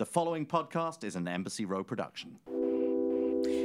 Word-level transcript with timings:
The 0.00 0.06
following 0.06 0.46
podcast 0.46 1.04
is 1.04 1.14
an 1.14 1.28
Embassy 1.28 1.66
Row 1.66 1.84
production. 1.84 2.38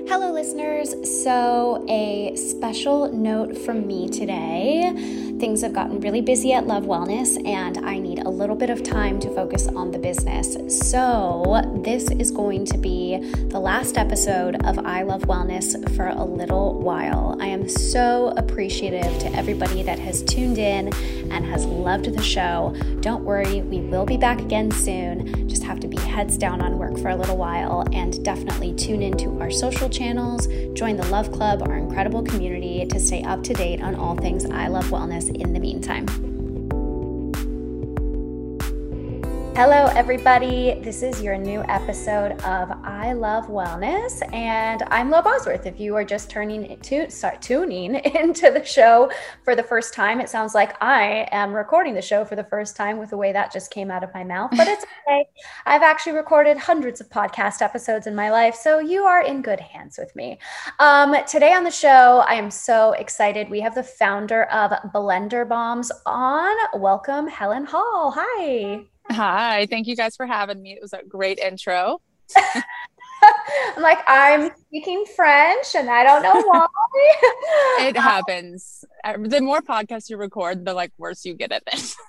Hello, 0.08 0.32
listeners. 0.32 0.94
So, 1.24 1.84
a 1.90 2.36
special 2.36 3.12
note 3.12 3.58
from 3.58 3.88
me 3.88 4.08
today. 4.08 4.94
Things 5.40 5.64
have 5.64 5.74
gotten 5.74 6.00
really 6.00 6.22
busy 6.22 6.54
at 6.54 6.68
Love 6.68 6.84
Wellness, 6.84 7.44
and 7.46 7.80
I 7.80 7.98
need 7.98 8.20
a 8.20 8.30
little 8.30 8.56
bit 8.56 8.70
of 8.70 8.84
time 8.84 9.20
to 9.22 9.34
focus 9.34 9.68
on 9.68 9.90
the 9.90 9.98
business. 9.98 10.56
So, 10.90 11.82
this 11.84 12.10
is 12.12 12.30
going 12.30 12.66
to 12.66 12.78
be 12.78 13.18
the 13.50 13.60
last 13.60 13.98
episode 13.98 14.64
of 14.64 14.78
I 14.86 15.02
Love 15.02 15.24
Wellness 15.24 15.74
for 15.96 16.08
a 16.08 16.24
little 16.24 16.80
while. 16.80 17.36
I 17.42 17.48
am 17.48 17.68
so 17.68 18.32
appreciative 18.38 19.18
to 19.20 19.34
everybody 19.36 19.82
that 19.84 19.98
has 19.98 20.22
tuned 20.24 20.60
in 20.60 20.94
and 21.32 21.46
has 21.46 21.66
loved 21.66 22.06
the 22.06 22.24
show. 22.24 22.76
Don't 23.02 23.24
worry, 23.24 23.62
we 23.62 23.80
will 23.82 24.06
be 24.06 24.18
back 24.18 24.40
again 24.40 24.70
soon. 24.70 25.50
Just 25.50 25.64
have 25.64 25.80
to 25.80 25.88
be 25.88 25.98
heads 25.98 26.38
down 26.38 26.62
on 26.62 26.78
work 26.78 26.98
for 27.00 27.10
a 27.10 27.16
little 27.16 27.38
while, 27.38 27.84
and 27.92 28.24
definitely 28.24 28.74
tune 28.76 29.02
into 29.02 29.42
our 29.42 29.52
social 29.52 29.90
channels, 29.96 30.48
join 30.74 30.98
the 30.98 31.08
Love 31.08 31.32
Club, 31.32 31.62
our 31.62 31.78
incredible 31.78 32.22
community, 32.22 32.86
to 32.86 33.00
stay 33.00 33.24
up 33.24 33.44
to 33.44 33.54
date 33.54 33.82
on 33.82 33.96
all 33.96 34.16
things 34.16 34.46
I 34.46 34.68
Love 34.68 34.86
Wellness 34.86 35.34
in 35.34 35.54
the 35.54 35.60
meantime. 35.60 36.35
Hello, 39.56 39.86
everybody. 39.96 40.82
This 40.82 41.02
is 41.02 41.22
your 41.22 41.38
new 41.38 41.64
episode 41.70 42.34
of 42.42 42.70
I 42.84 43.14
Love 43.14 43.46
Wellness, 43.46 44.22
and 44.34 44.84
I'm 44.88 45.10
Lo 45.10 45.22
Bosworth. 45.22 45.66
If 45.66 45.80
you 45.80 45.96
are 45.96 46.04
just 46.04 46.30
turning 46.30 46.78
to 46.78 47.10
start 47.10 47.42
tuning 47.42 47.96
into 48.16 48.52
the 48.52 48.66
show 48.66 49.10
for 49.46 49.56
the 49.56 49.64
first 49.64 49.94
time, 49.94 50.20
it 50.20 50.28
sounds 50.28 50.56
like 50.56 50.76
I 50.84 51.30
am 51.32 51.54
recording 51.54 51.94
the 51.94 52.02
show 52.02 52.26
for 52.26 52.36
the 52.36 52.44
first 52.44 52.76
time 52.76 53.00
with 53.00 53.12
the 53.12 53.18
way 53.18 53.32
that 53.32 53.54
just 53.54 53.72
came 53.72 53.90
out 53.90 54.04
of 54.04 54.14
my 54.14 54.26
mouth, 54.26 54.52
but 54.58 54.68
it's 54.68 54.84
okay. 55.08 55.26
I've 55.66 55.84
actually 55.84 56.18
recorded 56.18 56.58
hundreds 56.58 57.00
of 57.00 57.10
podcast 57.10 57.62
episodes 57.62 58.08
in 58.08 58.14
my 58.14 58.32
life, 58.32 58.56
so 58.56 58.80
you 58.80 59.06
are 59.06 59.24
in 59.24 59.42
good 59.42 59.62
hands 59.62 59.98
with 59.98 60.14
me. 60.18 60.38
Um, 60.80 61.16
today 61.28 61.54
on 61.54 61.64
the 61.64 61.72
show, 61.72 62.26
I 62.28 62.34
am 62.34 62.52
so 62.52 62.92
excited. 62.92 63.50
We 63.50 63.62
have 63.62 63.74
the 63.74 63.84
founder 63.84 64.44
of 64.52 64.72
Blender 64.92 65.48
Bombs 65.48 65.94
on. 66.06 66.54
Welcome, 66.74 67.30
Helen 67.30 67.64
Hall. 67.64 68.14
Hi. 68.18 68.86
Hi, 69.12 69.68
thank 69.68 69.88
you 69.88 69.96
guys 69.96 70.16
for 70.16 70.26
having 70.26 70.62
me. 70.62 70.74
It 70.74 70.82
was 70.82 70.94
a 70.94 71.04
great 71.08 71.40
intro. 71.40 72.02
I'm 72.36 72.64
like, 73.82 74.00
I'm 74.08 74.52
speaking 74.68 75.06
French 75.16 75.76
and 75.76 75.90
I 75.90 76.04
don't 76.04 76.24
know 76.24 76.42
why. 76.42 76.68
it 77.88 77.98
happens. 77.98 78.84
Uh, 79.04 79.18
the 79.20 79.42
more 79.42 79.62
podcasts 79.62 80.10
you 80.10 80.18
record, 80.18 80.66
the 80.66 80.74
like 80.74 80.92
worse 80.98 81.24
you 81.26 81.36
get 81.36 81.52
at 81.52 81.64
it. 81.72 81.96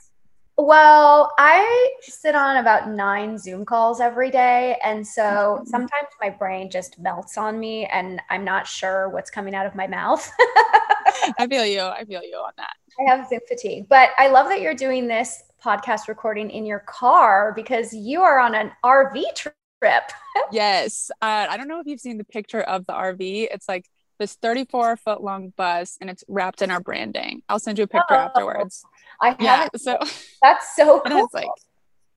Well, 0.59 1.35
I 1.39 1.91
sit 2.01 2.35
on 2.35 2.57
about 2.57 2.89
nine 2.89 3.37
Zoom 3.37 3.67
calls 3.67 4.01
every 4.01 4.31
day. 4.31 4.79
And 4.83 5.07
so 5.07 5.23
mm-hmm. 5.23 5.67
sometimes 5.67 6.09
my 6.19 6.31
brain 6.31 6.71
just 6.71 6.99
melts 6.99 7.37
on 7.37 7.61
me 7.61 7.85
and 7.85 8.23
I'm 8.31 8.43
not 8.43 8.67
sure 8.67 9.11
what's 9.11 9.31
coming 9.31 9.55
out 9.55 9.67
of 9.67 9.75
my 9.75 9.87
mouth. 9.87 10.33
I 11.39 11.47
feel 11.47 11.67
you. 11.67 11.83
I 11.83 12.07
feel 12.07 12.23
you 12.23 12.37
on 12.37 12.53
that. 12.57 12.73
I 12.99 13.15
have 13.15 13.29
Zoom 13.29 13.41
fatigue, 13.47 13.87
but 13.91 14.13
I 14.17 14.29
love 14.29 14.49
that 14.49 14.63
you're 14.63 14.75
doing 14.75 15.07
this 15.07 15.43
podcast 15.65 16.09
recording 16.09 16.51
in 16.51 16.67
your 16.67 16.81
car 16.81 17.53
because 17.55 17.93
you 17.93 18.23
are 18.23 18.39
on 18.39 18.55
an 18.55 18.73
RV 18.85 19.23
trip. 19.35 19.53
yes. 20.53 21.11
Uh, 21.23 21.47
I 21.49 21.57
don't 21.57 21.69
know 21.69 21.81
if 21.81 21.87
you've 21.87 22.01
seen 22.01 22.19
the 22.19 22.25
picture 22.25 22.61
of 22.63 22.87
the 22.87 22.93
RV. 22.93 23.49
It's 23.51 23.69
like 23.69 23.87
this 24.19 24.35
34 24.35 24.97
foot 24.97 25.23
long 25.23 25.53
bus 25.57 25.99
and 26.01 26.09
it's 26.09 26.25
wrapped 26.29 26.63
in 26.63 26.71
our 26.71 26.81
branding. 26.81 27.43
I'll 27.49 27.59
send 27.59 27.79
you 27.79 27.85
a 27.85 27.89
picture 27.89 28.07
oh, 28.11 28.15
afterwards. 28.15 28.85
I 29.21 29.31
have 29.31 29.41
yeah, 29.41 29.69
so 29.77 29.99
that's 30.43 30.75
so 30.77 31.01
cool. 31.07 31.25
It's 31.25 31.35
like 31.35 31.49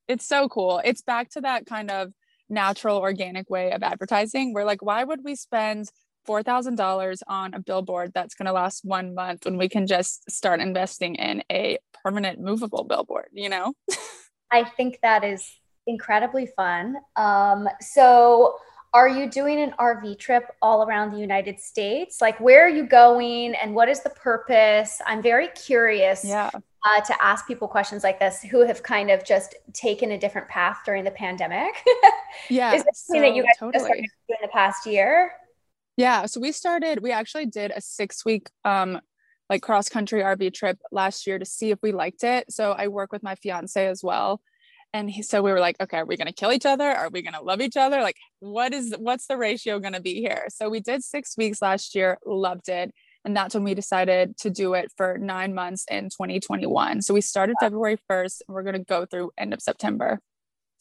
it's 0.08 0.28
so 0.28 0.50
cool. 0.50 0.82
It's 0.84 1.02
back 1.02 1.30
to 1.32 1.42
that 1.42 1.66
kind 1.66 1.92
of 1.92 2.12
natural 2.50 2.98
organic 2.98 3.50
way 3.50 3.72
of 3.72 3.84
advertising 3.84 4.54
where 4.54 4.66
like 4.66 4.82
why 4.82 5.04
would 5.04 5.24
we 5.24 5.36
spend 5.36 5.92
$4,000 6.30 7.22
on 7.28 7.54
a 7.54 7.60
billboard 7.60 8.12
that's 8.14 8.36
going 8.36 8.46
to 8.46 8.54
last 8.54 8.86
one 8.86 9.16
month 9.16 9.46
when 9.46 9.58
we 9.58 9.68
can 9.68 9.88
just 9.88 10.30
start 10.30 10.60
investing 10.60 11.16
in 11.16 11.44
a 11.52 11.80
permanent 12.04 12.40
movable 12.40 12.84
billboard, 12.84 13.30
you 13.32 13.50
know? 13.50 13.74
I 14.52 14.64
think 14.64 15.00
that 15.02 15.24
is 15.24 15.50
incredibly 15.88 16.48
fun. 16.56 16.98
Um, 17.16 17.68
so, 17.82 18.58
are 18.92 19.08
you 19.08 19.30
doing 19.30 19.62
an 19.62 19.74
RV 19.80 20.18
trip 20.18 20.46
all 20.64 20.84
around 20.84 21.12
the 21.12 21.20
United 21.20 21.60
States? 21.60 22.22
Like, 22.22 22.40
where 22.40 22.66
are 22.66 22.70
you 22.70 22.88
going 22.88 23.54
and 23.54 23.76
what 23.76 23.88
is 23.88 24.02
the 24.02 24.10
purpose? 24.10 25.00
I'm 25.06 25.22
very 25.22 25.50
curious 25.50 26.26
yeah. 26.26 26.50
uh, 26.52 27.02
to 27.02 27.24
ask 27.24 27.46
people 27.46 27.68
questions 27.68 28.04
like 28.04 28.20
this 28.20 28.42
who 28.42 28.66
have 28.66 28.82
kind 28.82 29.12
of 29.12 29.24
just 29.24 29.54
taken 29.74 30.14
a 30.14 30.18
different 30.18 30.48
path 30.48 30.80
during 30.86 31.04
the 31.04 31.12
pandemic. 31.12 31.86
yeah. 32.50 32.74
is 32.74 32.84
this 32.84 33.04
something 33.06 33.22
so, 33.22 33.30
that 33.30 33.36
you 33.36 33.44
guys 33.44 33.58
totally. 33.60 33.84
started 33.84 34.06
in 34.30 34.38
the 34.42 34.48
past 34.48 34.88
year? 34.88 35.34
Yeah. 36.00 36.28
So 36.28 36.40
we 36.40 36.54
started, 36.54 37.04
we 37.04 37.12
actually 37.12 37.46
did 37.46 37.74
a 37.76 37.82
six 37.82 38.24
week 38.24 38.50
um 38.64 39.02
like 39.50 39.62
cross 39.62 39.90
country 39.90 40.22
RV 40.22 40.54
trip 40.54 40.78
last 40.94 41.28
year 41.28 41.38
to 41.38 41.46
see 41.46 41.72
if 41.72 41.80
we 41.84 41.92
liked 41.92 42.24
it. 42.24 42.50
So 42.50 42.72
I 42.72 42.88
work 42.88 43.12
with 43.12 43.22
my 43.22 43.36
fiance 43.36 43.86
as 43.86 44.02
well. 44.02 44.42
And 44.94 45.10
he, 45.10 45.24
so 45.24 45.42
we 45.42 45.52
were 45.52 45.60
like, 45.60 45.76
okay, 45.82 45.98
are 45.98 46.06
we 46.06 46.16
going 46.16 46.28
to 46.28 46.34
kill 46.34 46.54
each 46.54 46.66
other? 46.66 46.86
Are 46.86 47.10
we 47.10 47.22
going 47.22 47.34
to 47.34 47.42
love 47.42 47.60
each 47.60 47.76
other? 47.76 48.02
Like, 48.02 48.16
what 48.40 48.74
is, 48.74 48.96
what's 48.98 49.28
the 49.28 49.36
ratio 49.36 49.80
going 49.80 49.94
to 49.94 50.02
be 50.02 50.22
here? 50.22 50.46
So 50.50 50.70
we 50.70 50.80
did 50.80 51.04
six 51.04 51.36
weeks 51.36 51.62
last 51.62 51.96
year, 51.96 52.18
loved 52.26 52.70
it. 52.70 52.94
And 53.26 53.36
that's 53.36 53.54
when 53.54 53.66
we 53.66 53.74
decided 53.74 54.38
to 54.38 54.50
do 54.50 54.76
it 54.76 54.92
for 54.96 55.18
nine 55.18 55.54
months 55.54 55.84
in 55.92 56.06
2021. 56.06 57.02
So 57.02 57.14
we 57.14 57.22
started 57.22 57.56
February 57.60 57.98
1st 58.10 58.42
and 58.48 58.56
we're 58.56 58.64
going 58.64 58.78
to 58.78 58.86
go 58.86 59.06
through 59.06 59.32
end 59.38 59.54
of 59.54 59.62
September. 59.62 60.20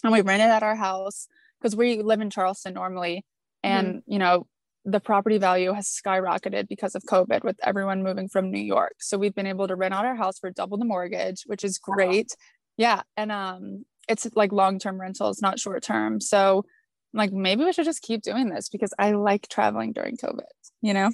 And 0.04 0.12
we 0.12 0.20
rented 0.20 0.48
at 0.48 0.62
our 0.62 0.76
house 0.76 1.26
because 1.60 1.74
we 1.74 2.02
live 2.02 2.20
in 2.20 2.30
Charleston 2.30 2.74
normally. 2.74 3.24
And, 3.64 3.88
mm-hmm. 3.88 4.12
you 4.12 4.18
know, 4.18 4.46
the 4.90 5.00
property 5.00 5.38
value 5.38 5.72
has 5.72 5.88
skyrocketed 5.88 6.68
because 6.68 6.94
of 6.94 7.02
COVID 7.02 7.44
with 7.44 7.56
everyone 7.62 8.02
moving 8.02 8.28
from 8.28 8.50
New 8.50 8.60
York. 8.60 8.94
So 9.00 9.18
we've 9.18 9.34
been 9.34 9.46
able 9.46 9.68
to 9.68 9.76
rent 9.76 9.94
out 9.94 10.06
our 10.06 10.16
house 10.16 10.38
for 10.38 10.50
double 10.50 10.78
the 10.78 10.84
mortgage, 10.84 11.42
which 11.46 11.62
is 11.64 11.78
great. 11.78 12.34
Yeah. 12.76 13.02
And 13.16 13.30
um 13.30 13.84
it's 14.08 14.26
like 14.34 14.52
long-term 14.52 14.98
rentals, 14.98 15.42
not 15.42 15.58
short-term. 15.58 16.20
So 16.20 16.64
like 17.12 17.32
maybe 17.32 17.64
we 17.64 17.72
should 17.72 17.84
just 17.84 18.02
keep 18.02 18.22
doing 18.22 18.48
this 18.48 18.68
because 18.70 18.94
I 18.98 19.12
like 19.12 19.48
traveling 19.48 19.92
during 19.92 20.16
COVID, 20.16 20.40
you 20.80 20.94
know? 20.94 21.10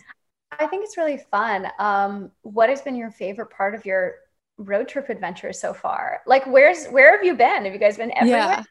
I 0.58 0.66
think 0.68 0.84
it's 0.84 0.96
really 0.96 1.18
fun. 1.30 1.66
Um, 1.80 2.30
what 2.42 2.68
has 2.68 2.80
been 2.82 2.94
your 2.94 3.10
favorite 3.10 3.50
part 3.50 3.74
of 3.74 3.84
your 3.84 4.14
road 4.56 4.86
trip 4.86 5.08
adventure 5.08 5.52
so 5.52 5.74
far? 5.74 6.20
Like 6.26 6.46
where's 6.46 6.86
where 6.86 7.16
have 7.16 7.24
you 7.24 7.34
been? 7.34 7.64
Have 7.64 7.72
you 7.72 7.80
guys 7.80 7.96
been 7.96 8.12
everywhere? 8.16 8.40
Yeah. 8.40 8.62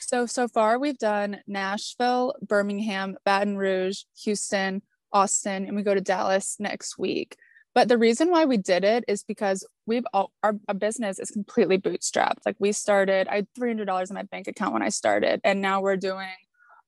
So, 0.00 0.26
so 0.26 0.48
far 0.48 0.78
we've 0.78 0.98
done 0.98 1.40
Nashville, 1.46 2.34
Birmingham, 2.42 3.16
Baton 3.24 3.56
Rouge, 3.56 4.02
Houston, 4.24 4.82
Austin, 5.12 5.66
and 5.66 5.76
we 5.76 5.82
go 5.82 5.94
to 5.94 6.00
Dallas 6.00 6.56
next 6.58 6.98
week. 6.98 7.36
But 7.74 7.88
the 7.88 7.98
reason 7.98 8.30
why 8.30 8.44
we 8.44 8.56
did 8.56 8.84
it 8.84 9.04
is 9.08 9.24
because 9.24 9.66
we've 9.86 10.04
all 10.12 10.32
our, 10.42 10.54
our 10.68 10.74
business 10.74 11.18
is 11.18 11.30
completely 11.30 11.78
bootstrapped. 11.78 12.38
Like 12.46 12.56
we 12.58 12.72
started, 12.72 13.26
I 13.28 13.36
had 13.36 13.48
$300 13.58 14.10
in 14.10 14.14
my 14.14 14.22
bank 14.22 14.46
account 14.46 14.72
when 14.72 14.82
I 14.82 14.90
started, 14.90 15.40
and 15.42 15.60
now 15.60 15.80
we're 15.80 15.96
doing 15.96 16.28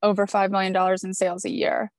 over 0.03 0.27
$5 0.27 0.51
million 0.51 0.77
in 1.03 1.15
sales 1.15 1.45
a 1.45 1.51
year. 1.51 1.91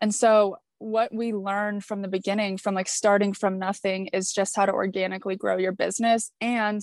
And 0.00 0.14
so 0.14 0.56
what 0.78 1.14
we 1.14 1.34
learned 1.34 1.84
from 1.84 2.00
the 2.00 2.08
beginning 2.08 2.56
from 2.56 2.74
like 2.74 2.88
starting 2.88 3.34
from 3.34 3.58
nothing 3.58 4.06
is 4.08 4.32
just 4.32 4.56
how 4.56 4.64
to 4.64 4.72
organically 4.72 5.36
grow 5.36 5.58
your 5.58 5.72
business 5.72 6.32
and 6.40 6.82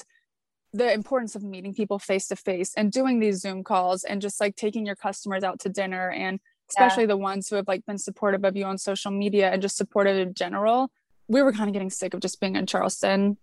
the 0.78 0.94
importance 0.94 1.36
of 1.36 1.44
meeting 1.44 1.74
people 1.74 2.00
face 2.00 2.28
to 2.28 2.36
face 2.36 2.74
and 2.76 2.92
doing 2.92 3.20
these 3.20 3.42
zoom 3.42 3.64
calls 3.64 4.04
and 4.04 4.22
just 4.22 4.40
like 4.40 4.56
taking 4.56 4.86
your 4.86 4.96
customers 4.96 5.44
out 5.44 5.60
to 5.60 5.70
dinner 5.70 6.10
and 6.12 6.40
especially 6.70 7.04
yeah. 7.04 7.08
the 7.08 7.18
ones 7.18 7.48
who 7.48 7.56
have 7.56 7.68
like 7.68 7.86
been 7.86 7.98
supportive 7.98 8.44
of 8.44 8.56
you 8.56 8.66
on 8.66 8.78
social 8.78 9.12
media 9.12 9.50
and 9.50 9.62
just 9.62 9.78
supportive 9.78 10.18
in 10.18 10.34
general 10.34 10.92
we 11.28 11.42
were 11.42 11.52
kind 11.52 11.70
of 11.70 11.74
getting 11.74 11.90
sick 11.90 12.14
of 12.14 12.20
just 12.20 12.40
being 12.40 12.56
in 12.56 12.66
charleston. 12.66 13.38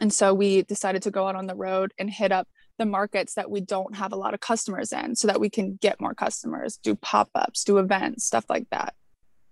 And 0.00 0.12
so 0.12 0.34
we 0.34 0.62
decided 0.62 1.02
to 1.02 1.10
go 1.10 1.28
out 1.28 1.36
on 1.36 1.46
the 1.46 1.54
road 1.54 1.92
and 1.98 2.10
hit 2.10 2.32
up 2.32 2.48
the 2.78 2.86
markets 2.86 3.34
that 3.34 3.50
we 3.50 3.60
don't 3.60 3.94
have 3.94 4.12
a 4.12 4.16
lot 4.16 4.34
of 4.34 4.40
customers 4.40 4.92
in 4.92 5.14
so 5.14 5.28
that 5.28 5.38
we 5.38 5.48
can 5.48 5.78
get 5.80 6.00
more 6.00 6.14
customers 6.14 6.78
do 6.82 6.96
pop-ups 6.96 7.62
do 7.62 7.78
events 7.78 8.24
stuff 8.24 8.44
like 8.48 8.68
that. 8.70 8.94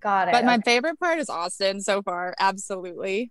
Got 0.00 0.28
it. 0.28 0.32
But 0.32 0.44
my 0.44 0.58
favorite 0.58 0.98
part 0.98 1.20
is 1.20 1.28
austin 1.28 1.80
so 1.80 2.02
far 2.02 2.34
absolutely. 2.40 3.30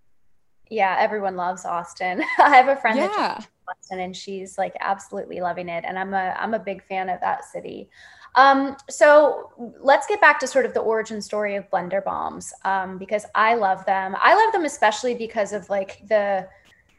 Yeah 0.70 0.96
everyone 0.98 1.36
loves 1.36 1.66
austin. 1.66 2.22
I 2.38 2.56
have 2.56 2.68
a 2.68 2.76
friend 2.76 2.96
yeah. 2.96 3.08
that 3.08 3.48
and 3.90 4.16
she's 4.16 4.58
like 4.58 4.74
absolutely 4.80 5.40
loving 5.40 5.68
it. 5.68 5.84
And 5.86 5.98
I'm 5.98 6.14
a 6.14 6.36
I'm 6.38 6.54
a 6.54 6.58
big 6.58 6.82
fan 6.84 7.08
of 7.08 7.20
that 7.20 7.44
city. 7.44 7.88
Um, 8.34 8.76
so 8.88 9.52
let's 9.80 10.06
get 10.06 10.20
back 10.20 10.40
to 10.40 10.46
sort 10.46 10.64
of 10.64 10.72
the 10.72 10.80
origin 10.80 11.20
story 11.20 11.56
of 11.56 11.68
blender 11.70 12.02
bombs 12.02 12.52
um, 12.64 12.96
because 12.96 13.26
I 13.34 13.54
love 13.54 13.84
them. 13.84 14.16
I 14.18 14.34
love 14.34 14.52
them 14.52 14.64
especially 14.64 15.14
because 15.14 15.52
of 15.52 15.68
like 15.68 16.06
the 16.08 16.48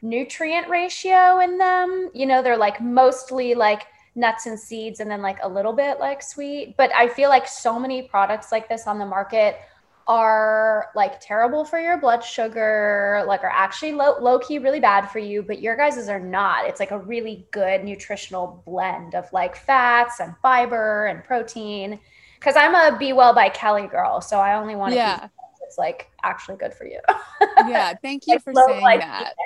nutrient 0.00 0.68
ratio 0.68 1.40
in 1.40 1.58
them. 1.58 2.10
You 2.14 2.26
know, 2.26 2.42
they're 2.42 2.56
like 2.56 2.80
mostly 2.80 3.54
like 3.54 3.82
nuts 4.14 4.46
and 4.46 4.58
seeds 4.58 5.00
and 5.00 5.10
then 5.10 5.22
like 5.22 5.38
a 5.42 5.48
little 5.48 5.72
bit 5.72 5.98
like 5.98 6.22
sweet. 6.22 6.76
But 6.76 6.94
I 6.94 7.08
feel 7.08 7.30
like 7.30 7.48
so 7.48 7.80
many 7.80 8.02
products 8.02 8.52
like 8.52 8.68
this 8.68 8.86
on 8.86 8.98
the 8.98 9.06
market 9.06 9.56
are 10.06 10.90
like 10.94 11.20
terrible 11.20 11.64
for 11.64 11.78
your 11.78 11.96
blood 11.96 12.22
sugar, 12.22 13.24
like 13.26 13.42
are 13.42 13.50
actually 13.50 13.92
low, 13.92 14.18
low 14.20 14.38
key 14.38 14.58
really 14.58 14.80
bad 14.80 15.06
for 15.06 15.18
you, 15.18 15.42
but 15.42 15.60
your 15.60 15.76
guys's 15.76 16.08
are 16.08 16.20
not. 16.20 16.66
It's 16.66 16.80
like 16.80 16.90
a 16.90 16.98
really 16.98 17.46
good 17.50 17.84
nutritional 17.84 18.62
blend 18.66 19.14
of 19.14 19.32
like 19.32 19.56
fats 19.56 20.20
and 20.20 20.34
fiber 20.42 21.06
and 21.06 21.24
protein. 21.24 21.98
Cause 22.40 22.54
I'm 22.56 22.74
a 22.74 22.98
Be 22.98 23.14
Well 23.14 23.34
by 23.34 23.48
Kelly 23.48 23.86
girl. 23.86 24.20
So 24.20 24.38
I 24.38 24.56
only 24.56 24.76
want 24.76 24.92
to 24.92 24.96
yeah. 24.96 25.28
it's 25.66 25.78
like 25.78 26.10
actually 26.22 26.56
good 26.56 26.74
for 26.74 26.86
you. 26.86 27.00
yeah. 27.66 27.94
Thank 28.02 28.26
you 28.26 28.38
for 28.38 28.52
saying 28.54 28.98
that. 28.98 29.34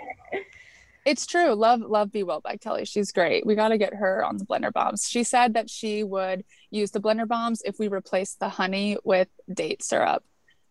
It's 1.05 1.25
true. 1.25 1.55
Love, 1.55 1.81
love 1.81 2.13
Be 2.13 2.23
Well 2.23 2.43
by 2.43 2.59
Kelly. 2.59 2.85
She's 2.85 3.13
great. 3.13 3.47
We 3.47 3.55
got 3.55 3.69
to 3.69 3.79
get 3.79 3.95
her 3.95 4.23
on 4.23 4.37
the 4.37 4.45
blender 4.45 4.71
bombs. 4.71 5.09
She 5.09 5.25
said 5.25 5.55
that 5.55 5.71
she 5.71 6.05
would 6.05 6.45
use 6.71 6.91
the 6.91 7.01
blender 7.01 7.27
bombs 7.27 7.63
if 7.65 7.79
we 7.79 7.89
replace 7.89 8.35
the 8.35 8.51
honey 8.51 8.99
with 9.05 9.29
date 9.51 9.83
syrup 9.83 10.23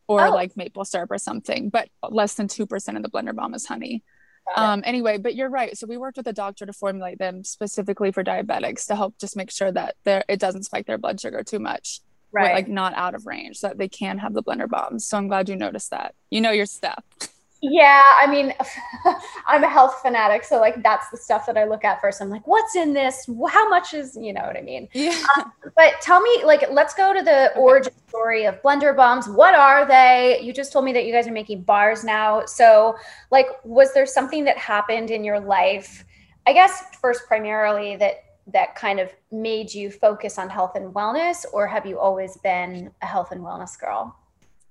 or 0.08 0.28
oh. 0.28 0.32
like 0.32 0.56
maple 0.56 0.86
syrup 0.86 1.12
or 1.12 1.18
something, 1.18 1.70
but 1.70 1.90
less 2.10 2.36
than 2.36 2.48
2% 2.48 2.96
of 2.96 3.04
the 3.04 3.10
blender 3.10 3.36
bomb 3.36 3.54
is 3.54 3.66
honey. 3.66 4.04
Um, 4.56 4.82
anyway, 4.86 5.18
but 5.18 5.36
you're 5.36 5.50
right. 5.50 5.78
So 5.78 5.88
we 5.88 5.98
worked 5.98 6.18
with 6.18 6.28
a 6.28 6.34
doctor 6.34 6.66
to 6.66 6.74
formulate 6.74 7.20
them 7.20 7.44
specifically 7.44 8.12
for 8.12 8.24
diabetics 8.24 8.86
to 8.88 8.96
help 8.96 9.18
just 9.20 9.36
make 9.36 9.52
sure 9.52 9.72
that 9.72 9.96
it 10.06 10.40
doesn't 10.40 10.64
spike 10.64 10.88
their 10.88 10.98
blood 10.98 11.20
sugar 11.20 11.44
too 11.44 11.60
much. 11.60 12.02
Right. 12.30 12.54
like 12.54 12.68
not 12.68 12.94
out 12.96 13.16
of 13.16 13.26
range 13.26 13.58
so 13.58 13.70
that 13.70 13.78
they 13.78 13.88
can 13.88 14.18
have 14.18 14.34
the 14.34 14.44
blender 14.44 14.68
bombs. 14.68 15.08
So 15.08 15.18
I'm 15.18 15.30
glad 15.30 15.48
you 15.48 15.56
noticed 15.56 15.92
that. 15.92 16.14
You 16.30 16.42
know 16.42 16.52
your 16.52 16.66
stuff. 16.66 17.04
Yeah, 17.62 18.04
I 18.22 18.28
mean, 18.28 18.54
I'm 19.48 19.64
a 19.64 19.70
health 19.70 20.00
fanatic, 20.02 20.44
so 20.44 20.60
like 20.60 20.84
that's 20.84 21.10
the 21.10 21.18
stuff 21.18 21.46
that 21.48 21.58
I 21.58 21.66
look 21.66 21.84
at 21.84 22.00
first. 22.00 22.22
I'm 22.22 22.30
like, 22.30 22.46
what's 22.46 22.76
in 22.76 22.94
this? 22.94 23.28
How 23.50 23.68
much 23.68 23.94
is, 23.94 24.16
you 24.20 24.32
know 24.32 24.42
what 24.42 24.56
I 24.56 24.62
mean? 24.62 24.88
Yeah. 24.94 25.18
Um, 25.38 25.52
but 25.76 25.96
tell 26.02 26.22
me, 26.22 26.44
like, 26.46 26.70
let's 26.70 26.94
go 26.94 27.14
to 27.14 27.22
the 27.22 27.52
okay. 27.52 27.60
origin 27.60 27.94
story 28.08 28.46
of 28.46 28.62
blender 28.62 28.96
bombs. 28.96 29.28
What 29.28 29.56
are 29.56 29.88
they? 29.88 30.40
You 30.44 30.54
just 30.54 30.72
told 30.72 30.86
me 30.86 30.94
that 30.94 31.06
you 31.06 31.14
guys 31.14 31.28
are 31.28 31.32
making 31.32 31.64
bars 31.64 32.04
now. 32.04 32.46
So, 32.46 32.96
like, 33.32 33.48
was 33.64 33.94
there 33.94 34.06
something 34.06 34.44
that 34.46 34.58
happened 34.58 35.10
in 35.10 35.24
your 35.24 35.40
life? 35.40 36.06
I 36.46 36.54
guess 36.54 36.96
first, 37.02 37.28
primarily 37.28 37.96
that 37.98 38.24
that 38.54 38.76
kind 38.76 39.00
of 39.00 39.12
made 39.32 39.74
you 39.74 39.92
focus 39.92 40.38
on 40.38 40.50
health 40.50 40.76
and 40.76 40.94
wellness, 40.94 41.46
or 41.52 41.68
have 41.68 41.86
you 41.86 42.00
always 42.00 42.38
been 42.38 42.92
a 43.02 43.06
health 43.06 43.32
and 43.32 43.42
wellness 43.42 43.78
girl? 43.80 44.16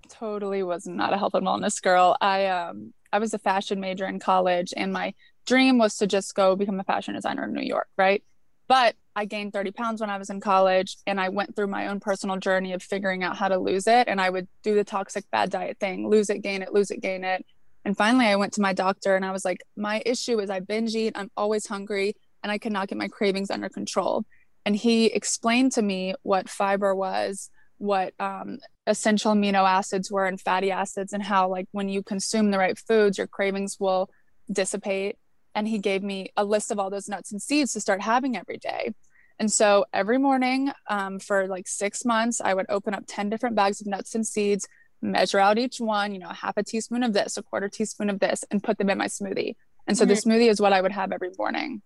Totally 0.09 0.63
was 0.63 0.87
not 0.87 1.13
a 1.13 1.19
health 1.19 1.35
and 1.35 1.47
wellness 1.47 1.83
girl. 1.83 2.17
I 2.21 2.47
um 2.47 2.93
I 3.13 3.19
was 3.19 3.35
a 3.35 3.39
fashion 3.39 3.81
major 3.81 4.07
in 4.07 4.19
college 4.19 4.75
and 4.77 4.93
my 4.93 5.15
dream 5.47 5.79
was 5.79 5.97
to 5.97 6.07
just 6.07 6.35
go 6.35 6.57
become 6.57 6.81
a 6.81 6.85
fashion 6.85 7.15
designer 7.15 7.45
in 7.45 7.53
New 7.53 7.63
York, 7.63 7.89
right? 7.97 8.23
But 8.69 8.97
I 9.15 9.25
gained 9.25 9.53
30 9.53 9.71
pounds 9.71 10.01
when 10.01 10.11
I 10.11 10.19
was 10.19 10.29
in 10.29 10.41
college 10.41 10.97
and 11.07 11.21
I 11.21 11.29
went 11.29 11.55
through 11.55 11.69
my 11.69 11.87
own 11.87 12.01
personal 12.01 12.37
journey 12.37 12.73
of 12.73 12.83
figuring 12.83 13.23
out 13.23 13.37
how 13.37 13.49
to 13.49 13.59
lose 13.59 13.87
it. 13.87 14.09
And 14.09 14.21
I 14.21 14.29
would 14.29 14.49
do 14.63 14.75
the 14.75 14.85
toxic 14.85 15.25
bad 15.31 15.51
diet 15.51 15.79
thing, 15.79 16.09
lose 16.09 16.31
it, 16.31 16.43
gain 16.43 16.63
it, 16.63 16.73
lose 16.73 16.91
it, 16.91 17.01
gain 17.01 17.23
it. 17.25 17.47
And 17.85 17.97
finally 17.97 18.27
I 18.27 18.37
went 18.37 18.53
to 18.55 18.61
my 18.61 18.73
doctor 18.73 19.15
and 19.15 19.25
I 19.25 19.31
was 19.31 19.45
like, 19.45 19.63
my 19.77 20.03
issue 20.05 20.41
is 20.41 20.51
I 20.51 20.61
binge 20.61 20.95
eat, 20.97 21.13
I'm 21.15 21.31
always 21.37 21.67
hungry, 21.67 22.17
and 22.43 22.51
I 22.51 22.59
cannot 22.59 22.89
get 22.89 22.99
my 22.99 23.09
cravings 23.09 23.51
under 23.51 23.69
control. 23.69 24.25
And 24.65 24.75
he 24.75 25.07
explained 25.07 25.73
to 25.73 25.83
me 25.83 26.15
what 26.23 26.49
fiber 26.49 26.95
was, 26.95 27.51
what 27.79 28.15
um, 28.19 28.59
essential 28.87 29.33
amino 29.33 29.69
acids 29.69 30.11
were 30.11 30.27
and 30.27 30.41
fatty 30.41 30.71
acids 30.71 31.13
and 31.13 31.23
how 31.23 31.49
like 31.49 31.67
when 31.73 31.89
you 31.89 32.03
consume 32.03 32.51
the 32.51 32.59
right 32.59 32.79
foods 32.79 33.19
your 33.19 33.27
cravings 33.27 33.77
will 33.79 34.09
dissipate. 34.51 35.17
And 35.55 35.67
he 35.67 35.79
gave 35.79 36.03
me 36.03 36.31
a 36.37 36.45
list 36.45 36.71
of 36.71 36.79
all 36.79 36.91
those 36.91 37.09
nuts 37.09 37.33
and 37.33 37.41
seeds 37.41 37.73
to 37.73 37.81
start 37.81 38.03
having 38.03 38.37
every 38.37 38.59
day. 38.59 38.93
And 39.39 39.53
so 39.53 39.85
every 39.93 40.19
morning 40.19 40.73
um, 40.89 41.19
for 41.19 41.47
like 41.47 41.69
six 41.69 42.05
months 42.05 42.41
i 42.41 42.55
would 42.55 42.67
open 42.69 42.95
up 42.95 43.05
10 43.07 43.29
different 43.29 43.57
bags 43.57 43.81
of 43.81 43.87
nuts 43.87 44.15
and 44.15 44.27
seeds 44.27 44.67
measure 45.03 45.39
out 45.39 45.59
each 45.59 45.79
one 45.79 46.15
you 46.15 46.19
know 46.19 46.29
half 46.29 46.57
a 46.57 46.63
teaspoon 46.63 47.03
of 47.03 47.13
this 47.13 47.37
a 47.37 47.43
quarter 47.43 47.69
teaspoon 47.69 48.09
of 48.09 48.19
this 48.19 48.45
and 48.51 48.63
put 48.63 48.79
them 48.79 48.89
in 48.89 48.99
my 48.99 49.07
smoothie. 49.07 49.55
And 49.87 49.97
so 49.97 50.05
mm-hmm. 50.05 50.15
the 50.15 50.21
smoothie 50.21 50.51
is 50.51 50.61
what 50.61 50.73
i 50.73 50.81
would 50.81 50.93
have 50.93 51.13
every 51.13 51.31
morning. 51.39 51.83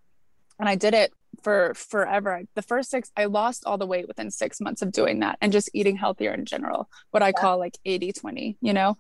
And 0.59 0.69
I 0.69 0.75
did 0.77 0.95
it 0.95 1.13
for 1.43 1.75
forever. 1.75 2.43
The 2.55 2.63
first 2.63 2.91
six, 2.91 3.11
I 3.17 3.27
lost 3.27 3.65
all 3.67 3.79
the 3.79 3.87
weight 3.87 4.09
within 4.09 4.31
six 4.31 4.61
months 4.61 4.83
of 4.83 4.93
doing 4.93 5.21
that 5.21 5.39
and 5.41 5.53
just 5.53 5.71
eating 5.73 5.97
healthier 5.97 6.33
in 6.33 6.45
general, 6.45 6.89
what 7.11 7.23
I 7.23 7.33
call 7.33 7.59
like 7.59 7.79
80 7.85 8.13
20, 8.13 8.57
you 8.61 8.73
know, 8.73 8.97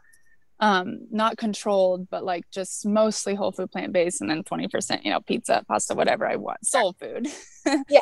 um, 0.60 1.06
not 1.10 1.38
controlled, 1.38 2.08
but 2.10 2.24
like 2.24 2.44
just 2.50 2.86
mostly 2.86 3.34
whole 3.34 3.52
food 3.52 3.70
plant 3.70 3.92
based 3.92 4.20
and 4.20 4.30
then 4.30 4.42
20%, 4.42 5.04
you 5.04 5.10
know, 5.10 5.20
pizza, 5.20 5.64
pasta, 5.66 5.94
whatever 5.94 6.26
I 6.26 6.36
want, 6.36 6.64
soul 6.66 6.94
food. 6.98 7.28
yeah. 7.88 8.00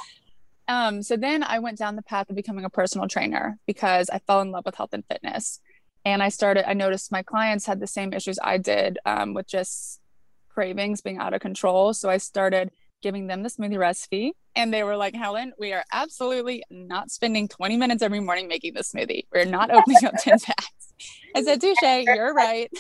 Um, 0.67 1.03
so 1.03 1.17
then 1.17 1.43
I 1.43 1.61
went 1.61 1.79
down 1.79 1.97
the 1.97 2.03
path 2.03 2.29
of 2.29 2.37
becoming 2.37 2.65
a 2.65 2.71
personal 2.71 3.09
trainer 3.09 3.59
because 3.67 4.11
I 4.11 4.19
fell 4.19 4.43
in 4.43 4.51
love 4.51 4.67
with 4.67 4.75
health 4.75 4.93
and 4.93 5.05
fitness. 5.07 5.61
And 6.05 6.23
I 6.23 6.29
started, 6.29 6.69
I 6.69 6.75
noticed 6.75 7.11
my 7.11 7.23
clients 7.23 7.65
had 7.65 7.81
the 7.81 7.87
same 7.87 8.13
issues 8.13 8.39
I 8.43 8.59
did 8.59 8.99
um, 9.07 9.35
with 9.35 9.47
just 9.47 10.01
cravings 10.49 11.01
being 11.01 11.19
out 11.19 11.35
of 11.35 11.41
control. 11.41 11.95
So 11.95 12.11
I 12.11 12.19
started 12.19 12.71
giving 13.03 13.27
them 13.27 13.43
the 13.43 13.49
smoothie 13.49 13.79
recipe. 13.79 14.33
And 14.55 14.73
they 14.73 14.83
were 14.83 14.97
like, 14.97 15.15
Helen, 15.15 15.53
we 15.59 15.73
are 15.73 15.85
absolutely 15.93 16.62
not 16.71 17.11
spending 17.11 17.49
20 17.49 17.77
minutes 17.77 18.03
every 18.03 18.21
morning 18.21 18.49
making 18.49 18.75
the 18.75 18.81
smoothie. 18.81 19.27
We're 19.33 19.45
not 19.45 19.71
opening 19.75 20.05
up 20.05 20.15
10 20.19 20.41
packs. 20.41 20.93
I 21.35 21.43
said, 21.43 21.61
Touche, 21.61 21.77
you're 21.83 22.35
right. 22.35 22.71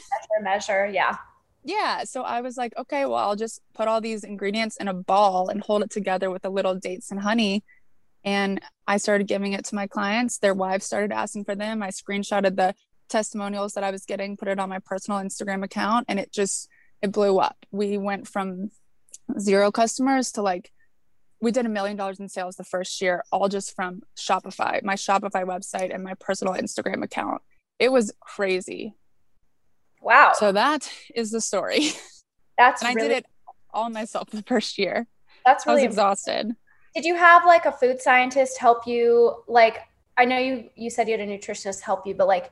Measure, 0.40 0.86
yeah. 0.86 1.16
Yeah. 1.64 2.04
So 2.04 2.22
I 2.22 2.40
was 2.40 2.56
like, 2.56 2.72
okay, 2.76 3.04
well, 3.04 3.16
I'll 3.18 3.36
just 3.36 3.60
put 3.74 3.88
all 3.88 4.00
these 4.00 4.24
ingredients 4.24 4.76
in 4.76 4.88
a 4.88 4.94
ball 4.94 5.48
and 5.48 5.62
hold 5.62 5.82
it 5.82 5.90
together 5.90 6.30
with 6.30 6.44
a 6.44 6.50
little 6.50 6.74
dates 6.74 7.10
and 7.10 7.20
honey. 7.20 7.64
And 8.24 8.60
I 8.86 8.96
started 8.96 9.26
giving 9.28 9.52
it 9.52 9.64
to 9.66 9.74
my 9.74 9.86
clients. 9.86 10.38
Their 10.38 10.54
wives 10.54 10.86
started 10.86 11.12
asking 11.12 11.44
for 11.44 11.54
them. 11.54 11.82
I 11.82 11.88
screenshotted 11.88 12.56
the 12.56 12.74
testimonials 13.08 13.74
that 13.74 13.84
I 13.84 13.90
was 13.90 14.04
getting, 14.04 14.36
put 14.36 14.48
it 14.48 14.58
on 14.58 14.68
my 14.68 14.80
personal 14.80 15.20
Instagram 15.20 15.64
account, 15.64 16.06
and 16.08 16.18
it 16.18 16.32
just 16.32 16.68
it 17.00 17.12
blew 17.12 17.38
up. 17.38 17.56
We 17.70 17.96
went 17.96 18.26
from 18.26 18.70
zero 19.38 19.70
customers 19.70 20.32
to 20.32 20.42
like 20.42 20.70
we 21.40 21.52
did 21.52 21.66
a 21.66 21.68
million 21.68 21.96
dollars 21.96 22.18
in 22.18 22.28
sales 22.28 22.56
the 22.56 22.64
first 22.64 23.00
year 23.00 23.22
all 23.30 23.48
just 23.48 23.74
from 23.76 24.02
shopify 24.16 24.82
my 24.82 24.94
shopify 24.94 25.44
website 25.44 25.94
and 25.94 26.02
my 26.02 26.14
personal 26.14 26.54
instagram 26.54 27.02
account. 27.02 27.42
It 27.78 27.92
was 27.92 28.12
crazy. 28.20 28.94
Wow. 30.00 30.32
So 30.34 30.52
that 30.52 30.90
is 31.14 31.30
the 31.30 31.40
story. 31.40 31.90
That's 32.56 32.82
and 32.84 32.94
really- 32.94 33.06
i 33.06 33.08
did 33.08 33.18
it 33.18 33.26
all 33.72 33.90
myself 33.90 34.30
the 34.30 34.42
first 34.42 34.78
year. 34.78 35.06
That's 35.44 35.66
really 35.66 35.82
I 35.82 35.86
was 35.86 35.92
exhausted. 35.92 36.56
did 36.94 37.04
you 37.04 37.14
have 37.16 37.44
like 37.44 37.66
a 37.66 37.72
food 37.72 38.00
scientist 38.00 38.58
help 38.58 38.86
you? 38.86 39.42
Like 39.46 39.78
i 40.16 40.24
know 40.24 40.38
you 40.38 40.68
you 40.74 40.90
said 40.90 41.08
you 41.08 41.16
had 41.16 41.26
a 41.26 41.30
nutritionist 41.38 41.80
help 41.80 42.06
you 42.06 42.14
but 42.14 42.26
like 42.26 42.50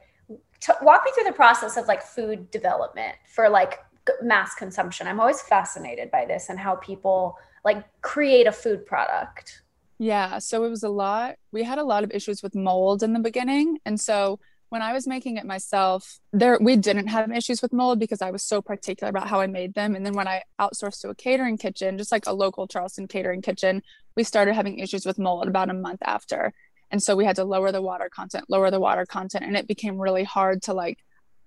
t- 0.61 0.73
walk 0.83 1.03
me 1.05 1.11
through 1.13 1.25
the 1.25 1.33
process 1.33 1.77
of 1.77 1.87
like 1.87 2.03
food 2.03 2.51
development 2.51 3.17
for 3.35 3.49
like 3.49 3.81
mass 4.23 4.55
consumption. 4.55 5.07
I'm 5.07 5.21
always 5.21 5.41
fascinated 5.43 6.11
by 6.11 6.25
this 6.25 6.49
and 6.49 6.59
how 6.59 6.77
people 6.77 7.39
like 7.65 7.85
create 8.01 8.47
a 8.47 8.53
food 8.53 8.87
product. 8.87 9.63
Yeah, 9.99 10.39
so 10.39 10.65
it 10.65 10.69
was 10.69 10.83
a 10.83 10.89
lot. 10.89 11.37
We 11.53 11.63
had 11.63 11.79
a 11.79 11.85
lot 11.85 12.05
of 12.05 12.11
issues 12.11 12.43
with 12.43 12.55
mold 12.55 13.03
in 13.03 13.13
the 13.13 13.21
beginning, 13.21 13.79
and 13.87 14.01
so 14.01 14.39
when 14.69 14.83
I 14.83 14.93
was 14.93 15.07
making 15.07 15.37
it 15.37 15.45
myself, 15.45 16.19
there 16.33 16.59
we 16.61 16.77
didn't 16.77 17.07
have 17.07 17.31
issues 17.31 17.63
with 17.63 17.73
mold 17.73 18.01
because 18.01 18.21
I 18.21 18.31
was 18.31 18.43
so 18.43 18.61
particular 18.61 19.11
about 19.11 19.29
how 19.29 19.41
I 19.41 19.47
made 19.47 19.75
them. 19.75 19.95
And 19.95 20.05
then 20.05 20.15
when 20.15 20.27
I 20.27 20.43
outsourced 20.61 21.01
to 21.03 21.11
a 21.11 21.15
catering 21.15 21.57
kitchen, 21.57 21.99
just 21.99 22.11
like 22.11 22.27
a 22.27 22.33
local 22.33 22.67
Charleston 22.67 23.07
catering 23.07 23.43
kitchen, 23.43 23.83
we 24.17 24.25
started 24.25 24.55
having 24.55 24.79
issues 24.79 25.07
with 25.07 25.19
mold 25.19 25.47
about 25.47 25.71
a 25.71 25.75
month 25.75 26.01
after. 26.05 26.53
And 26.91 27.03
so 27.03 27.17
we 27.17 27.25
had 27.25 27.37
to 27.37 27.45
lower 27.45 27.73
the 27.73 27.83
water 27.83 28.09
content, 28.13 28.47
lower 28.49 28.71
the 28.71 28.81
water 28.81 29.07
content, 29.07 29.45
and 29.45 29.57
it 29.57 29.69
became 29.69 29.99
really 29.99 30.25
hard 30.25 30.63
to 30.63 30.75
like 30.75 30.99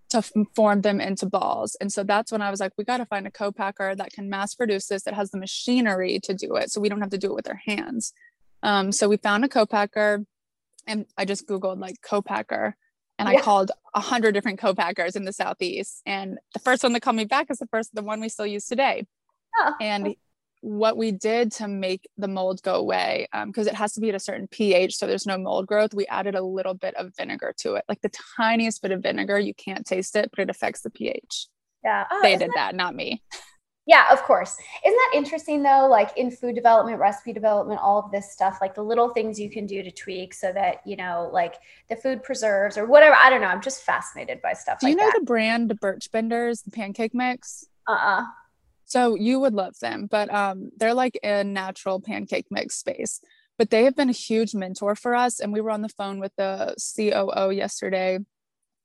to 0.10 0.24
form 0.56 0.82
them 0.82 1.00
into 1.00 1.26
balls. 1.26 1.76
And 1.80 1.92
so 1.92 2.04
that's 2.04 2.32
when 2.32 2.42
I 2.42 2.50
was 2.50 2.60
like, 2.60 2.72
we 2.78 2.84
got 2.84 2.98
to 2.98 3.06
find 3.06 3.28
a 3.28 3.32
co-packer 3.32 3.96
that 3.96 4.12
can 4.12 4.30
mass 4.30 4.56
produce 4.56 4.88
this, 4.88 5.04
that 5.04 5.14
has 5.14 5.32
the 5.32 5.38
machinery 5.38 6.20
to 6.24 6.34
do 6.34 6.56
it. 6.56 6.72
So 6.72 6.82
we 6.82 6.90
don't 6.90 7.02
have 7.02 7.12
to 7.12 7.18
do 7.18 7.32
it 7.32 7.36
with 7.36 7.50
our 7.50 7.62
hands. 7.66 8.14
Um, 8.64 8.92
so 8.92 9.08
we 9.08 9.18
found 9.18 9.46
a 9.46 9.50
co-packer 9.50 10.26
and 10.88 11.06
I 11.18 11.26
just 11.26 11.48
Googled 11.48 11.80
like 11.80 11.96
co-packer 12.02 12.76
and 13.20 13.30
yeah. 13.30 13.38
I 13.38 13.42
called 13.42 13.72
a 13.94 14.00
hundred 14.00 14.32
different 14.32 14.60
co-packers 14.60 15.16
in 15.16 15.26
the 15.26 15.34
Southeast. 15.34 16.02
And 16.06 16.40
the 16.54 16.60
first 16.60 16.84
one 16.84 16.94
that 16.94 17.02
called 17.02 17.18
me 17.18 17.26
back 17.26 17.48
is 17.52 17.58
the 17.58 17.68
first, 17.68 17.94
the 17.94 18.02
one 18.02 18.20
we 18.20 18.30
still 18.30 18.48
use 18.48 18.66
today. 18.66 19.06
Oh. 19.58 19.74
And 19.80 20.16
what 20.62 20.98
we 20.98 21.12
did 21.12 21.52
to 21.54 21.68
make 21.68 22.08
the 22.18 22.28
mold 22.28 22.62
go 22.64 22.76
away 22.76 23.28
because 23.46 23.68
um, 23.68 23.74
it 23.74 23.76
has 23.76 23.94
to 23.94 24.02
be 24.02 24.10
at 24.10 24.16
a 24.16 24.20
certain 24.20 24.48
ph 24.48 24.94
so 24.94 25.08
there's 25.08 25.26
no 25.26 25.38
mold 25.38 25.66
growth 25.66 25.94
we 25.94 26.06
added 26.08 26.36
a 26.36 26.42
little 26.42 26.74
bit 26.74 26.94
of 26.96 27.16
vinegar 27.16 27.54
to 27.58 27.76
it 27.76 27.86
like 27.88 28.02
the 28.02 28.12
tiniest 28.36 28.82
bit 28.82 28.92
of 28.92 29.02
vinegar 29.02 29.40
you 29.40 29.54
can't 29.54 29.86
taste 29.86 30.16
it 30.16 30.30
but 30.32 30.42
it 30.42 30.50
affects 30.50 30.82
the 30.82 30.90
ph. 30.90 31.48
Yeah. 31.84 32.06
Oh, 32.12 32.20
they 32.22 32.36
did 32.36 32.50
that, 32.50 32.72
that 32.72 32.76
not 32.76 32.94
me. 32.94 33.24
Yeah 33.86 34.12
of 34.12 34.22
course. 34.24 34.56
Isn't 34.86 34.98
that 34.98 35.12
interesting 35.16 35.64
though 35.64 35.88
like 35.90 36.16
in 36.18 36.30
food 36.30 36.56
development 36.56 37.00
recipe 37.00 37.32
development 37.32 37.80
all 37.82 38.00
of 38.04 38.12
this 38.12 38.34
stuff 38.34 38.58
like 38.60 38.76
the 38.76 38.84
little 38.84 39.10
things 39.10 39.40
you 39.40 39.50
can 39.50 39.66
do 39.66 39.82
to 39.82 39.92
tweak 39.92 40.34
so 40.34 40.52
that 40.52 40.82
you 40.86 40.98
know 40.98 41.30
like 41.32 41.56
the 41.88 41.96
food 41.96 42.22
preserves 42.22 42.78
or 42.78 42.86
whatever 42.86 43.16
i 43.16 43.30
don't 43.30 43.42
know 43.42 43.48
i'm 43.48 43.62
just 43.62 43.82
fascinated 43.84 44.42
by 44.42 44.54
stuff 44.54 44.80
do 44.80 44.88
like 44.88 44.92
you 44.92 44.98
know 44.98 45.06
that. 45.06 45.18
the 45.20 45.26
brand 45.26 45.80
birch 45.80 46.12
benders 46.12 46.62
the 46.64 46.72
pancake 46.72 47.16
mix? 47.16 47.66
Uh-uh 47.88 48.26
so 48.90 49.16
you 49.16 49.40
would 49.40 49.54
love 49.54 49.80
them, 49.80 50.08
but 50.10 50.34
um, 50.34 50.72
they're 50.78 50.94
like 50.94 51.18
a 51.24 51.44
natural 51.44 52.02
pancake 52.02 52.48
mix 52.50 52.76
space. 52.76 53.22
But 53.58 53.70
they 53.70 53.84
have 53.84 53.96
been 53.96 54.10
a 54.10 54.14
huge 54.14 54.56
mentor 54.56 54.96
for 54.96 55.14
us. 55.14 55.40
And 55.40 55.54
we 55.54 55.62
were 55.62 55.70
on 55.70 55.82
the 55.82 55.90
phone 55.90 56.20
with 56.20 56.32
the 56.38 56.76
COO 56.96 57.52
yesterday, 57.52 58.20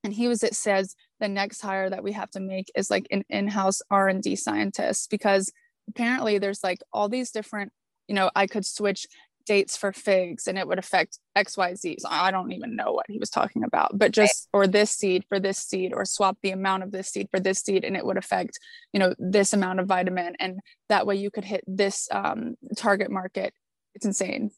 and 0.05 0.13
he 0.13 0.29
was 0.29 0.45
it 0.45 0.55
says 0.55 0.95
the 1.19 1.29
next 1.29 1.63
hire 1.63 1.89
that 1.89 2.05
we 2.05 2.13
have 2.13 2.31
to 2.33 2.41
make 2.41 2.71
is 2.77 2.91
like 2.91 3.07
an 3.11 3.25
in-house 3.31 3.81
r&d 3.91 4.37
scientist 4.37 5.11
because 5.11 5.51
apparently 5.89 6.39
there's 6.39 6.63
like 6.63 6.81
all 6.93 7.09
these 7.09 7.31
different 7.31 7.73
you 8.07 8.15
know 8.15 8.31
i 8.37 8.47
could 8.47 8.67
switch 8.67 9.07
dates 9.47 9.77
for 9.77 9.93
figs 9.93 10.47
and 10.47 10.59
it 10.59 10.67
would 10.67 10.79
affect 10.79 11.19
xyz 11.37 12.01
so 12.01 12.09
i 12.11 12.31
don't 12.31 12.53
even 12.53 12.77
know 12.77 12.93
what 12.93 13.07
he 13.09 13.19
was 13.19 13.31
talking 13.31 13.65
about 13.65 13.97
but 13.99 14.13
just 14.13 14.49
or 14.53 14.67
this 14.67 14.91
seed 14.91 15.25
for 15.29 15.39
this 15.39 15.59
seed 15.59 15.93
or 15.95 16.05
swap 16.05 16.37
the 16.43 16.51
amount 16.51 16.83
of 16.83 16.93
this 16.93 17.09
seed 17.09 17.29
for 17.31 17.41
this 17.41 17.61
seed 17.61 17.85
and 17.85 17.97
it 17.97 18.05
would 18.05 18.17
affect 18.17 18.59
you 18.93 19.01
know 19.01 19.15
this 19.19 19.53
amount 19.53 19.81
of 19.81 19.87
vitamin 19.87 20.35
and 20.39 20.61
that 20.89 21.07
way 21.07 21.17
you 21.17 21.31
could 21.31 21.45
hit 21.45 21.65
this 21.67 22.09
um, 22.13 22.57
target 22.77 23.11
market. 23.11 23.55
It's 23.95 24.07
insane. 24.07 24.51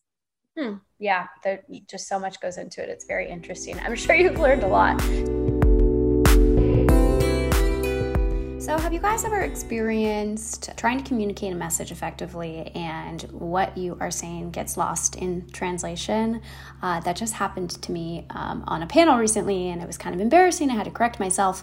Hmm. 0.59 0.77
yeah 0.99 1.27
there 1.45 1.65
just 1.87 2.09
so 2.09 2.19
much 2.19 2.41
goes 2.41 2.57
into 2.57 2.83
it. 2.83 2.89
It's 2.89 3.05
very 3.05 3.29
interesting. 3.29 3.79
I'm 3.79 3.95
sure 3.95 4.15
you've 4.15 4.39
learned 4.39 4.63
a 4.63 4.69
lot 4.69 4.99
So, 8.67 8.77
have 8.77 8.93
you 8.93 8.99
guys 8.99 9.25
ever 9.25 9.43
experienced 9.43 10.71
trying 10.77 10.99
to 10.99 11.05
communicate 11.05 11.53
a 11.53 11.55
message 11.55 11.93
effectively 11.93 12.73
and 12.75 13.23
what 13.31 13.79
you 13.79 13.97
are 14.01 14.11
saying 14.11 14.51
gets 14.51 14.77
lost 14.77 15.15
in 15.15 15.49
translation? 15.51 16.43
Uh, 16.83 16.99
that 16.99 17.15
just 17.15 17.35
happened 17.35 17.81
to 17.81 17.93
me 17.93 18.27
um, 18.31 18.65
on 18.67 18.83
a 18.83 18.89
panel 18.89 19.19
recently, 19.19 19.69
and 19.69 19.81
it 19.81 19.87
was 19.87 19.97
kind 19.97 20.17
of 20.17 20.21
embarrassing. 20.21 20.69
I 20.69 20.75
had 20.75 20.87
to 20.87 20.91
correct 20.91 21.21
myself. 21.21 21.63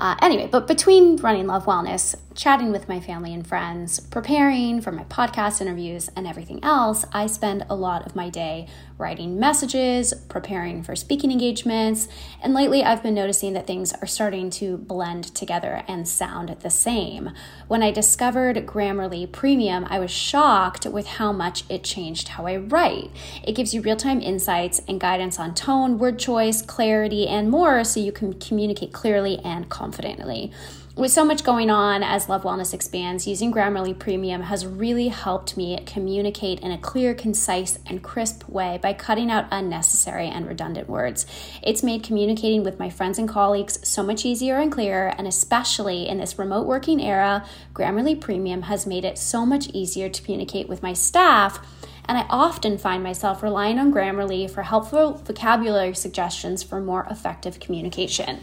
Uh, 0.00 0.16
anyway, 0.20 0.48
but 0.50 0.66
between 0.66 1.14
running 1.18 1.46
Love 1.46 1.66
Wellness, 1.66 2.16
chatting 2.34 2.72
with 2.72 2.88
my 2.88 3.00
family 3.00 3.34
and 3.34 3.46
friends, 3.46 4.00
preparing 4.00 4.80
for 4.80 4.92
my 4.92 5.04
podcast 5.04 5.60
interviews, 5.60 6.08
and 6.16 6.26
everything 6.26 6.62
else, 6.62 7.04
I 7.12 7.26
spend 7.26 7.66
a 7.68 7.74
lot 7.74 8.06
of 8.06 8.16
my 8.16 8.30
day 8.30 8.68
writing 8.98 9.38
messages, 9.38 10.14
preparing 10.28 10.82
for 10.82 10.94
speaking 10.94 11.32
engagements, 11.32 12.08
and 12.42 12.54
lately 12.54 12.84
I've 12.84 13.02
been 13.02 13.14
noticing 13.14 13.52
that 13.54 13.66
things 13.66 13.92
are 13.94 14.06
starting 14.06 14.48
to 14.50 14.78
blend 14.78 15.34
together 15.34 15.82
and 15.88 16.06
sound 16.06 16.50
the 16.60 16.70
same. 16.70 17.30
When 17.68 17.82
I 17.82 17.90
discovered 17.90 18.56
Grammarly 18.66 19.30
Premium, 19.30 19.86
I 19.90 19.98
was 19.98 20.10
shocked 20.10 20.86
with 20.86 21.06
how 21.06 21.32
much 21.32 21.64
it 21.68 21.82
changed 21.82 22.28
how 22.28 22.46
I 22.46 22.56
write. 22.56 23.10
It 23.42 23.56
gives 23.56 23.74
you 23.74 23.80
real 23.82 23.96
time 23.96 24.20
insights 24.20 24.80
and 24.86 25.00
guidance 25.00 25.38
on 25.38 25.54
tone, 25.54 25.98
word 25.98 26.18
choice, 26.18 26.62
clarity, 26.62 27.26
and 27.26 27.50
more 27.50 27.84
so 27.84 28.00
you 28.00 28.12
can 28.12 28.34
communicate 28.34 28.92
clearly 28.92 29.38
and 29.40 29.68
confidently 29.68 30.52
with 30.94 31.10
so 31.10 31.24
much 31.24 31.42
going 31.42 31.70
on 31.70 32.02
as 32.02 32.28
Love 32.28 32.42
Wellness 32.42 32.74
expands, 32.74 33.26
using 33.26 33.50
Grammarly 33.50 33.98
Premium 33.98 34.42
has 34.42 34.66
really 34.66 35.08
helped 35.08 35.56
me 35.56 35.82
communicate 35.86 36.60
in 36.60 36.70
a 36.70 36.76
clear, 36.76 37.14
concise, 37.14 37.78
and 37.86 38.02
crisp 38.02 38.46
way 38.46 38.78
by 38.82 38.92
cutting 38.92 39.30
out 39.30 39.46
unnecessary 39.50 40.26
and 40.26 40.46
redundant 40.46 40.90
words. 40.90 41.24
It's 41.62 41.82
made 41.82 42.02
communicating 42.02 42.62
with 42.62 42.78
my 42.78 42.90
friends 42.90 43.18
and 43.18 43.26
colleagues 43.26 43.88
so 43.88 44.02
much 44.02 44.26
easier 44.26 44.58
and 44.58 44.70
clearer, 44.70 45.14
and 45.16 45.26
especially 45.26 46.06
in 46.06 46.18
this 46.18 46.38
remote 46.38 46.66
working 46.66 47.00
era, 47.00 47.46
Grammarly 47.72 48.20
Premium 48.20 48.62
has 48.62 48.86
made 48.86 49.06
it 49.06 49.16
so 49.16 49.46
much 49.46 49.68
easier 49.68 50.10
to 50.10 50.22
communicate 50.22 50.68
with 50.68 50.82
my 50.82 50.92
staff 50.92 51.66
and 52.04 52.18
I 52.18 52.26
often 52.28 52.78
find 52.78 53.02
myself 53.02 53.44
relying 53.44 53.78
on 53.78 53.94
Grammarly 53.94 54.50
for 54.50 54.62
helpful 54.62 55.14
vocabulary 55.24 55.94
suggestions 55.94 56.62
for 56.62 56.80
more 56.80 57.06
effective 57.08 57.60
communication. 57.60 58.40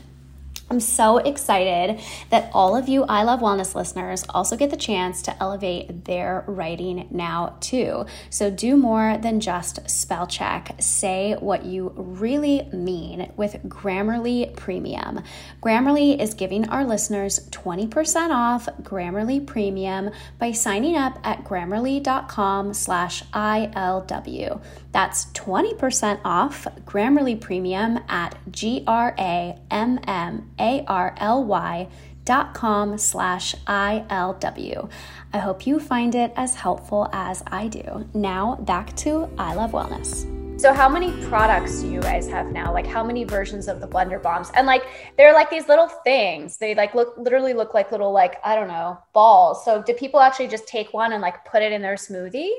I'm 0.69 0.79
so 0.79 1.17
excited 1.17 1.99
that 2.29 2.51
all 2.53 2.75
of 2.75 2.87
you 2.87 3.03
I 3.03 3.23
Love 3.23 3.39
Wellness 3.39 3.73
listeners 3.73 4.23
also 4.29 4.55
get 4.55 4.69
the 4.69 4.77
chance 4.77 5.23
to 5.23 5.41
elevate 5.41 6.05
their 6.05 6.43
writing 6.47 7.07
now, 7.09 7.57
too. 7.59 8.05
So 8.29 8.51
do 8.51 8.77
more 8.77 9.17
than 9.17 9.39
just 9.39 9.89
spell 9.89 10.27
check. 10.27 10.75
Say 10.79 11.33
what 11.33 11.65
you 11.65 11.91
really 11.95 12.69
mean 12.71 13.31
with 13.35 13.63
Grammarly 13.67 14.55
Premium. 14.55 15.23
Grammarly 15.61 16.19
is 16.19 16.35
giving 16.35 16.69
our 16.69 16.85
listeners 16.85 17.49
20% 17.49 18.29
off 18.29 18.67
Grammarly 18.83 19.45
Premium 19.45 20.11
by 20.37 20.51
signing 20.51 20.95
up 20.95 21.17
at 21.23 21.43
grammarly.com 21.43 22.73
slash 22.75 23.23
ILW. 23.25 24.61
That's 24.91 25.25
20% 25.27 26.19
off 26.23 26.67
Grammarly 26.85 27.39
Premium 27.39 27.99
at 28.07 28.37
G 28.51 28.83
R 28.87 29.15
A 29.17 29.57
M 29.71 29.99
M 30.07 30.51
A 30.59 30.83
R 30.87 31.15
L 31.17 31.43
Y 31.43 31.87
dot 32.25 32.53
com 32.53 32.97
slash 32.97 33.55
ILW. 33.65 34.89
I 35.33 35.37
hope 35.37 35.65
you 35.65 35.79
find 35.79 36.13
it 36.13 36.31
as 36.35 36.55
helpful 36.55 37.09
as 37.11 37.43
I 37.47 37.67
do. 37.67 38.07
Now 38.13 38.55
back 38.55 38.95
to 38.97 39.29
I 39.37 39.55
Love 39.55 39.71
Wellness. 39.71 40.39
So 40.59 40.73
how 40.73 40.89
many 40.89 41.13
products 41.27 41.79
do 41.79 41.89
you 41.89 42.01
guys 42.01 42.27
have 42.27 42.47
now? 42.47 42.73
Like 42.73 42.85
how 42.85 43.01
many 43.01 43.23
versions 43.23 43.69
of 43.69 43.79
the 43.79 43.87
blender 43.87 44.21
bombs? 44.21 44.51
And 44.55 44.67
like 44.67 44.83
they're 45.17 45.31
like 45.31 45.49
these 45.49 45.69
little 45.69 45.87
things. 45.87 46.57
They 46.57 46.75
like 46.75 46.93
look 46.93 47.17
literally 47.17 47.53
look 47.53 47.73
like 47.73 47.91
little 47.91 48.11
like 48.11 48.35
I 48.43 48.55
don't 48.55 48.67
know, 48.67 48.99
balls. 49.13 49.63
So 49.63 49.81
do 49.81 49.93
people 49.93 50.19
actually 50.19 50.49
just 50.49 50.67
take 50.67 50.93
one 50.93 51.13
and 51.13 51.21
like 51.21 51.45
put 51.45 51.63
it 51.63 51.71
in 51.71 51.81
their 51.81 51.95
smoothie? 51.95 52.51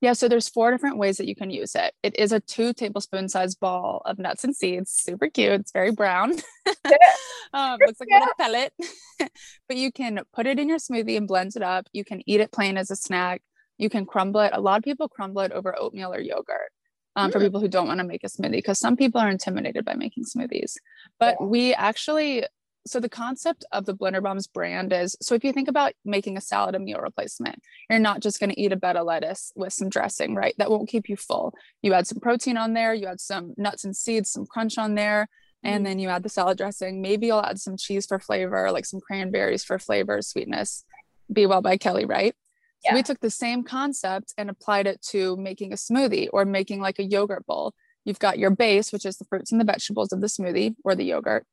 Yeah, 0.00 0.12
so 0.12 0.28
there's 0.28 0.48
four 0.48 0.70
different 0.70 0.98
ways 0.98 1.16
that 1.16 1.26
you 1.26 1.34
can 1.34 1.50
use 1.50 1.74
it. 1.74 1.94
It 2.02 2.18
is 2.18 2.32
a 2.32 2.40
two 2.40 2.72
tablespoon 2.72 3.28
size 3.28 3.54
ball 3.54 4.02
of 4.04 4.18
nuts 4.18 4.44
and 4.44 4.54
seeds. 4.54 4.90
Super 4.90 5.28
cute. 5.28 5.60
It's 5.60 5.72
very 5.72 5.90
brown. 5.90 6.32
um, 7.52 7.78
looks 7.84 8.00
like 8.00 8.08
a 8.10 8.18
little 8.18 8.34
pellet. 8.38 8.72
but 9.68 9.76
you 9.76 9.90
can 9.90 10.20
put 10.34 10.46
it 10.46 10.58
in 10.58 10.68
your 10.68 10.78
smoothie 10.78 11.16
and 11.16 11.26
blend 11.26 11.56
it 11.56 11.62
up. 11.62 11.86
You 11.92 12.04
can 12.04 12.22
eat 12.26 12.40
it 12.40 12.52
plain 12.52 12.76
as 12.76 12.90
a 12.90 12.96
snack. 12.96 13.42
You 13.78 13.88
can 13.88 14.06
crumble 14.06 14.40
it. 14.40 14.50
A 14.54 14.60
lot 14.60 14.78
of 14.78 14.84
people 14.84 15.08
crumble 15.08 15.42
it 15.42 15.52
over 15.52 15.78
oatmeal 15.78 16.12
or 16.12 16.20
yogurt. 16.20 16.70
Um, 17.14 17.30
mm. 17.30 17.32
For 17.32 17.40
people 17.40 17.60
who 17.60 17.68
don't 17.68 17.88
want 17.88 17.98
to 18.00 18.04
make 18.04 18.24
a 18.24 18.28
smoothie, 18.28 18.52
because 18.52 18.78
some 18.78 18.96
people 18.96 19.20
are 19.20 19.30
intimidated 19.30 19.86
by 19.86 19.94
making 19.94 20.24
smoothies. 20.24 20.74
But 21.18 21.36
yeah. 21.40 21.46
we 21.46 21.74
actually 21.74 22.44
so 22.86 23.00
the 23.00 23.08
concept 23.08 23.64
of 23.72 23.84
the 23.84 23.94
blender 23.94 24.22
bombs 24.22 24.46
brand 24.46 24.92
is 24.92 25.16
so 25.20 25.34
if 25.34 25.44
you 25.44 25.52
think 25.52 25.68
about 25.68 25.92
making 26.04 26.36
a 26.36 26.40
salad 26.40 26.74
a 26.74 26.78
meal 26.78 27.00
replacement 27.00 27.60
you're 27.90 27.98
not 27.98 28.20
just 28.20 28.40
going 28.40 28.50
to 28.50 28.60
eat 28.60 28.72
a 28.72 28.76
bed 28.76 28.96
of 28.96 29.06
lettuce 29.06 29.52
with 29.56 29.72
some 29.72 29.88
dressing 29.88 30.34
right? 30.34 30.54
That 30.58 30.70
won't 30.70 30.88
keep 30.88 31.08
you 31.08 31.16
full. 31.16 31.54
You 31.82 31.92
add 31.94 32.06
some 32.06 32.20
protein 32.20 32.56
on 32.56 32.74
there 32.74 32.94
you 32.94 33.06
add 33.06 33.20
some 33.20 33.54
nuts 33.56 33.84
and 33.84 33.96
seeds 33.96 34.30
some 34.30 34.46
crunch 34.46 34.78
on 34.78 34.94
there 34.94 35.28
and 35.62 35.76
mm-hmm. 35.76 35.84
then 35.84 35.98
you 35.98 36.08
add 36.08 36.22
the 36.22 36.28
salad 36.28 36.58
dressing. 36.58 37.02
Maybe 37.02 37.26
you'll 37.26 37.40
add 37.40 37.58
some 37.60 37.76
cheese 37.76 38.06
for 38.06 38.18
flavor 38.18 38.70
like 38.70 38.86
some 38.86 39.00
cranberries 39.00 39.64
for 39.64 39.78
flavor 39.78 40.22
sweetness. 40.22 40.84
Be 41.32 41.46
well 41.46 41.62
by 41.62 41.76
kelly 41.76 42.04
right? 42.04 42.34
Yeah. 42.84 42.90
so 42.90 42.96
we 42.96 43.02
took 43.02 43.20
the 43.20 43.30
same 43.30 43.64
concept 43.64 44.34
and 44.36 44.50
applied 44.50 44.86
it 44.86 45.02
to 45.10 45.36
making 45.36 45.72
a 45.72 45.76
smoothie 45.76 46.28
or 46.32 46.44
making 46.44 46.80
like 46.80 46.98
a 46.98 47.04
yogurt 47.04 47.46
bowl. 47.46 47.74
You've 48.04 48.18
got 48.20 48.38
your 48.38 48.50
base 48.50 48.92
which 48.92 49.04
is 49.04 49.16
the 49.16 49.24
fruits 49.24 49.50
and 49.50 49.60
the 49.60 49.64
vegetables 49.64 50.12
of 50.12 50.20
the 50.20 50.28
smoothie 50.28 50.76
or 50.84 50.94
the 50.94 51.04
yogurt 51.04 51.44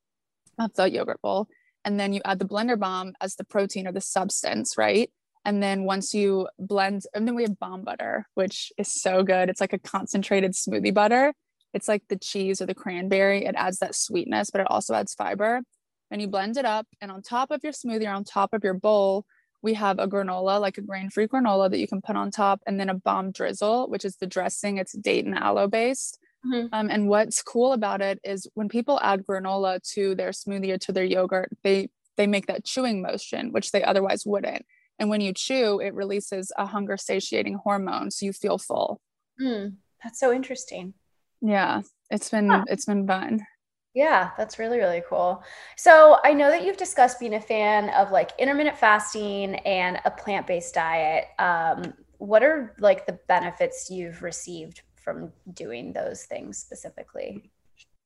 of 0.60 0.74
the 0.74 0.90
yogurt 0.90 1.22
bowl. 1.22 1.48
And 1.86 2.00
then 2.00 2.14
you 2.14 2.22
add 2.24 2.40
the 2.40 2.46
blender 2.46 2.80
bomb 2.80 3.14
as 3.20 3.36
the 3.36 3.44
protein 3.44 3.88
or 3.88 3.92
the 3.92 4.02
substance, 4.02 4.78
right? 4.78 5.12
And 5.46 5.62
then 5.62 5.84
once 5.84 6.14
you 6.14 6.48
blend, 6.58 7.04
and 7.14 7.28
then 7.28 7.36
we 7.36 7.44
have 7.44 7.60
bomb 7.60 7.84
butter, 7.84 8.26
which 8.34 8.72
is 8.78 9.02
so 9.02 9.24
good. 9.24 9.50
It's 9.50 9.60
like 9.60 9.74
a 9.74 9.80
concentrated 9.80 10.54
smoothie 10.54 10.94
butter. 10.94 11.34
It's 11.74 11.88
like 11.88 12.04
the 12.08 12.18
cheese 12.18 12.62
or 12.62 12.66
the 12.66 12.76
cranberry. 12.76 13.46
It 13.46 13.56
adds 13.58 13.80
that 13.80 13.96
sweetness, 13.96 14.52
but 14.52 14.62
it 14.62 14.68
also 14.70 14.94
adds 14.94 15.14
fiber. 15.14 15.62
And 16.10 16.22
you 16.22 16.28
blend 16.28 16.58
it 16.58 16.66
up. 16.66 16.88
And 17.02 17.12
on 17.12 17.22
top 17.22 17.52
of 17.52 17.62
your 17.64 17.74
smoothie 17.74 18.06
or 18.06 18.12
on 18.12 18.24
top 18.24 18.54
of 18.54 18.64
your 18.64 18.76
bowl, 18.76 19.26
we 19.62 19.74
have 19.74 19.98
a 19.98 20.08
granola, 20.08 20.62
like 20.62 20.78
a 20.78 20.82
grain 20.82 21.10
free 21.10 21.28
granola 21.28 21.70
that 21.72 21.80
you 21.80 21.88
can 21.88 22.02
put 22.02 22.16
on 22.16 22.32
top, 22.32 22.62
and 22.68 22.80
then 22.80 22.90
a 22.90 22.94
bomb 22.94 23.32
drizzle, 23.32 23.90
which 23.90 24.06
is 24.06 24.18
the 24.18 24.28
dressing. 24.28 24.78
It's 24.78 24.94
date 24.94 25.26
and 25.26 25.36
aloe 25.36 25.68
based. 25.68 26.20
Mm-hmm. 26.46 26.68
Um, 26.74 26.90
and 26.90 27.08
what's 27.08 27.42
cool 27.42 27.74
about 27.74 28.02
it 28.02 28.20
is 28.24 28.48
when 28.54 28.70
people 28.70 29.00
add 29.02 29.26
granola 29.26 29.82
to 29.94 30.16
their 30.16 30.32
smoothie 30.32 30.74
or 30.74 30.78
to 30.80 30.92
their 30.92 31.04
yogurt, 31.04 31.50
they 31.64 31.90
they 32.18 32.28
make 32.28 32.46
that 32.48 32.64
chewing 32.64 33.02
motion, 33.02 33.52
which 33.52 33.72
they 33.72 33.84
otherwise 33.84 34.24
wouldn't. 34.26 34.66
And 35.00 35.10
when 35.10 35.22
you 35.22 35.34
chew, 35.34 35.80
it 35.80 35.94
releases 35.94 36.52
a 36.58 36.66
hunger 36.66 36.98
satiating 36.98 37.56
hormone, 37.64 38.12
so 38.12 38.26
you 38.26 38.34
feel 38.34 38.58
full. 38.58 39.02
Mm, 39.42 39.78
that's 40.04 40.20
so 40.20 40.32
interesting. 40.32 40.94
Yeah, 41.42 41.82
it's 42.10 42.30
been 42.30 42.50
huh. 42.50 42.64
it's 42.68 42.86
been 42.86 43.08
fun. 43.08 43.46
Yeah, 43.94 44.32
that's 44.38 44.58
really, 44.58 44.80
really 44.80 45.04
cool. 45.08 45.44
So 45.78 46.18
I 46.24 46.34
know 46.34 46.50
that 46.50 46.66
you've 46.66 46.78
discussed 46.78 47.20
being 47.20 47.36
a 47.36 47.42
fan 47.42 47.90
of 47.90 48.12
like 48.12 48.32
intermittent 48.40 48.78
fasting 48.78 49.56
and 49.56 50.00
a 50.04 50.10
plant 50.10 50.48
based 50.48 50.74
diet. 50.74 51.26
Um, 51.38 51.94
what 52.18 52.42
are 52.42 52.76
like 52.80 53.06
the 53.06 53.20
benefits 53.28 53.90
you've 53.92 54.24
received 54.24 54.82
from 55.04 55.32
doing 55.54 55.94
those 55.94 56.24
things 56.24 56.58
specifically? 56.58 57.52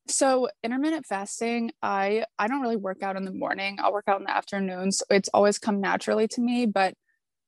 So 0.09 0.49
intermittent 0.63 1.05
fasting, 1.05 1.71
I 1.81 2.23
I 2.39 2.47
don't 2.47 2.61
really 2.61 2.77
work 2.77 3.03
out 3.03 3.17
in 3.17 3.25
the 3.25 3.33
morning. 3.33 3.77
I'll 3.79 3.93
work 3.93 4.07
out 4.07 4.19
in 4.19 4.25
the 4.25 4.35
afternoons. 4.35 5.03
It's 5.09 5.29
always 5.33 5.59
come 5.59 5.81
naturally 5.81 6.27
to 6.29 6.41
me, 6.41 6.65
but 6.65 6.93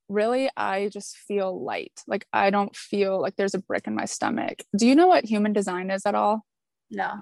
really 0.09 0.49
I 0.57 0.89
just 0.89 1.17
feel 1.17 1.63
light. 1.63 2.03
Like 2.05 2.25
I 2.33 2.49
don't 2.49 2.75
feel 2.75 3.21
like 3.21 3.35
there's 3.37 3.53
a 3.53 3.61
brick 3.61 3.87
in 3.87 3.95
my 3.95 4.05
stomach. 4.05 4.63
Do 4.77 4.87
you 4.87 4.95
know 4.95 5.07
what 5.07 5.25
human 5.25 5.53
design 5.53 5.89
is 5.89 6.05
at 6.05 6.15
all? 6.15 6.45
No. 6.91 7.21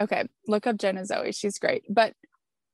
Okay, 0.00 0.24
look 0.48 0.66
up 0.66 0.78
Jenna 0.78 1.04
Zoe. 1.04 1.32
She's 1.32 1.58
great. 1.58 1.84
But 1.88 2.14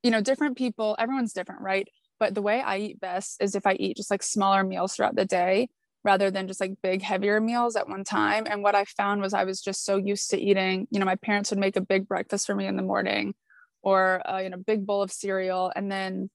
you 0.03 0.11
know, 0.11 0.21
different 0.23 0.57
people, 0.57 0.97
everyone's 0.99 1.33
different, 1.33 1.61
right? 1.61 1.89
But 2.19 2.35
the 2.35 2.43
way 2.43 2.61
I 2.61 2.79
eat 2.79 3.01
best 3.01 3.43
is 3.43 3.55
if 3.55 3.67
I 3.67 3.75
eat 3.75 3.97
just 3.97 4.11
like 4.11 4.23
smaller 4.23 4.65
meals 4.65 4.95
throughout 4.95 5.17
the 5.17 5.25
day 5.25 5.69
rather 6.05 6.31
than 6.31 6.49
just 6.49 6.61
like 6.61 6.81
big 6.83 7.03
heavier 7.03 7.41
meals 7.41 7.77
at 7.77 7.89
one 7.89 8.05
time. 8.05 8.47
And 8.49 8.63
what 8.63 8.75
i 8.75 8.85
found 8.85 9.21
was 9.21 9.35
i 9.35 9.45
was 9.45 9.61
just 9.61 9.85
so 9.85 9.97
used 9.97 10.31
to 10.31 10.39
eating 10.39 10.87
you 10.91 10.99
know 10.99 11.07
my 11.07 11.17
parents 11.17 11.51
would 11.51 11.59
make 11.59 11.77
a 11.77 11.81
big 11.81 12.09
breakfast 12.09 12.47
for 12.47 12.55
me 12.55 12.67
in 12.67 12.77
the 12.77 12.83
morning 12.83 13.35
or 13.83 14.23
a 14.25 14.43
you 14.43 14.51
know 14.51 14.57
big 14.57 14.87
bowl 14.87 15.03
of 15.03 15.13
cereal. 15.13 15.73
And 15.75 15.91
then 15.91 16.31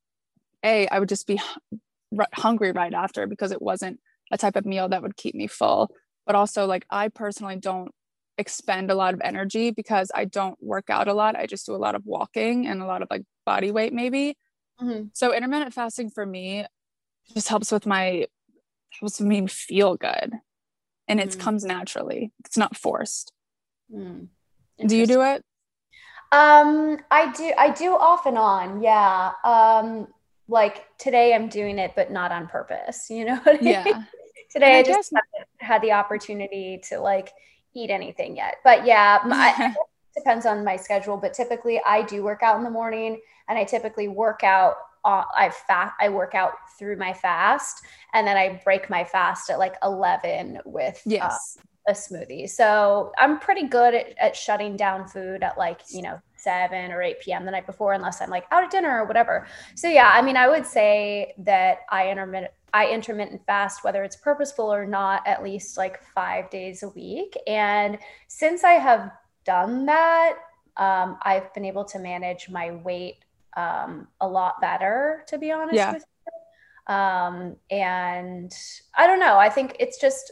a 0.63 0.87
i 0.87 0.99
would 0.99 1.09
just 1.09 1.27
be 1.27 1.41
hungry 2.33 2.71
right 2.71 2.93
after 2.93 3.27
because 3.27 3.51
it 3.51 3.61
wasn't 3.61 3.99
a 4.31 4.37
type 4.37 4.55
of 4.55 4.65
meal 4.65 4.89
that 4.89 5.01
would 5.01 5.17
keep 5.17 5.35
me 5.35 5.47
full. 5.47 5.89
But 6.25 6.35
also 6.35 6.65
like 6.65 6.85
i 6.89 7.09
personally 7.09 7.57
don't 7.57 7.91
expend 8.39 8.89
a 8.89 8.95
lot 8.95 9.13
of 9.13 9.21
energy 9.23 9.69
because 9.69 10.09
i 10.15 10.25
don't 10.25 10.57
work 10.61 10.89
out 10.89 11.07
a 11.07 11.13
lot. 11.13 11.35
I 11.35 11.45
just 11.45 11.65
do 11.65 11.75
a 11.75 11.77
lot 11.77 11.95
of 11.95 12.03
walking 12.05 12.67
and 12.67 12.81
a 12.81 12.85
lot 12.85 13.01
of 13.01 13.07
like 13.09 13.23
body 13.45 13.71
weight 13.71 13.93
maybe. 13.93 14.37
Mm-hmm. 14.81 15.09
so 15.13 15.31
intermittent 15.33 15.71
fasting 15.71 16.09
for 16.09 16.25
me 16.25 16.65
just 17.31 17.47
helps 17.47 17.71
with 17.71 17.85
my 17.85 18.25
helps 18.99 19.21
me 19.21 19.47
feel 19.47 19.95
good. 19.95 20.33
And 21.07 21.19
it 21.19 21.29
mm. 21.29 21.39
comes 21.39 21.65
naturally. 21.65 22.31
It's 22.45 22.57
not 22.57 22.77
forced. 22.77 23.31
Mm. 23.93 24.29
do 24.87 24.97
you 24.97 25.05
do 25.05 25.21
it? 25.21 25.43
Um 26.31 26.97
i 27.11 27.31
do 27.31 27.51
i 27.57 27.69
do 27.69 27.91
off 27.91 28.25
and 28.25 28.37
on. 28.37 28.81
Yeah. 28.81 29.31
Um 29.43 30.07
like 30.47 30.85
today 30.97 31.33
i'm 31.33 31.47
doing 31.47 31.79
it 31.79 31.93
but 31.95 32.11
not 32.11 32.31
on 32.31 32.47
purpose. 32.47 33.07
You 33.09 33.25
know 33.25 33.41
yeah. 33.61 34.03
today 34.51 34.77
i, 34.77 34.79
I 34.79 34.83
just 34.83 35.11
haven't 35.13 35.49
had 35.59 35.81
the 35.81 35.91
opportunity 35.91 36.81
to 36.89 36.99
like 36.99 37.31
eat 37.75 37.89
anything 37.89 38.37
yet. 38.37 38.55
But 38.63 38.85
yeah 38.85 39.19
my, 39.25 39.75
depends 40.17 40.45
on 40.45 40.63
my 40.63 40.77
schedule. 40.77 41.17
But 41.17 41.33
typically 41.33 41.81
i 41.85 42.01
do 42.01 42.23
work 42.23 42.41
out 42.41 42.57
in 42.57 42.63
the 42.63 42.71
morning 42.71 43.19
and 43.47 43.57
i 43.57 43.63
typically 43.63 44.07
work 44.07 44.43
out 44.43 44.75
uh, 45.05 45.23
I 45.35 45.49
fast, 45.49 45.93
I 45.99 46.09
work 46.09 46.35
out 46.35 46.53
through 46.77 46.97
my 46.97 47.13
fast, 47.13 47.83
and 48.13 48.25
then 48.27 48.37
I 48.37 48.61
break 48.63 48.89
my 48.89 49.03
fast 49.03 49.49
at 49.49 49.59
like 49.59 49.75
eleven 49.83 50.59
with 50.65 50.95
uh, 50.95 51.09
yes. 51.09 51.57
Uh, 51.59 51.63
a 51.85 51.91
smoothie. 51.91 52.49
So 52.49 53.11
I'm 53.17 53.39
pretty 53.39 53.67
good 53.67 53.93
at, 53.93 54.17
at 54.17 54.35
shutting 54.37 54.77
down 54.77 55.05
food 55.05 55.43
at 55.43 55.57
like 55.57 55.81
you 55.89 56.01
know 56.01 56.17
seven 56.37 56.91
or 56.93 57.01
eight 57.01 57.19
p.m. 57.19 57.43
the 57.43 57.51
night 57.51 57.65
before, 57.65 57.91
unless 57.91 58.21
I'm 58.21 58.29
like 58.29 58.45
out 58.51 58.63
at 58.63 58.71
dinner 58.71 59.01
or 59.01 59.05
whatever. 59.05 59.47
So 59.75 59.89
yeah, 59.89 60.09
I 60.13 60.21
mean, 60.21 60.37
I 60.37 60.47
would 60.47 60.65
say 60.65 61.33
that 61.39 61.79
I 61.89 62.09
intermittent 62.09 62.53
I 62.73 62.89
intermittent 62.89 63.45
fast, 63.45 63.83
whether 63.83 64.03
it's 64.03 64.15
purposeful 64.15 64.73
or 64.73 64.85
not, 64.85 65.27
at 65.27 65.43
least 65.43 65.77
like 65.77 66.01
five 66.15 66.49
days 66.49 66.81
a 66.81 66.89
week. 66.89 67.37
And 67.45 67.99
since 68.27 68.63
I 68.63 68.73
have 68.73 69.11
done 69.45 69.85
that, 69.85 70.37
um, 70.77 71.17
I've 71.21 71.53
been 71.53 71.65
able 71.65 71.85
to 71.85 71.99
manage 71.99 72.49
my 72.49 72.71
weight 72.71 73.22
um, 73.55 74.07
a 74.21 74.27
lot 74.27 74.61
better, 74.61 75.23
to 75.27 75.37
be 75.37 75.51
honest 75.51 75.75
yeah. 75.75 75.93
with 75.93 76.03
you. 76.03 76.93
Um, 76.93 77.55
and 77.71 78.51
I 78.95 79.07
don't 79.07 79.19
know. 79.19 79.37
I 79.37 79.49
think 79.49 79.75
it's 79.79 79.99
just 79.99 80.31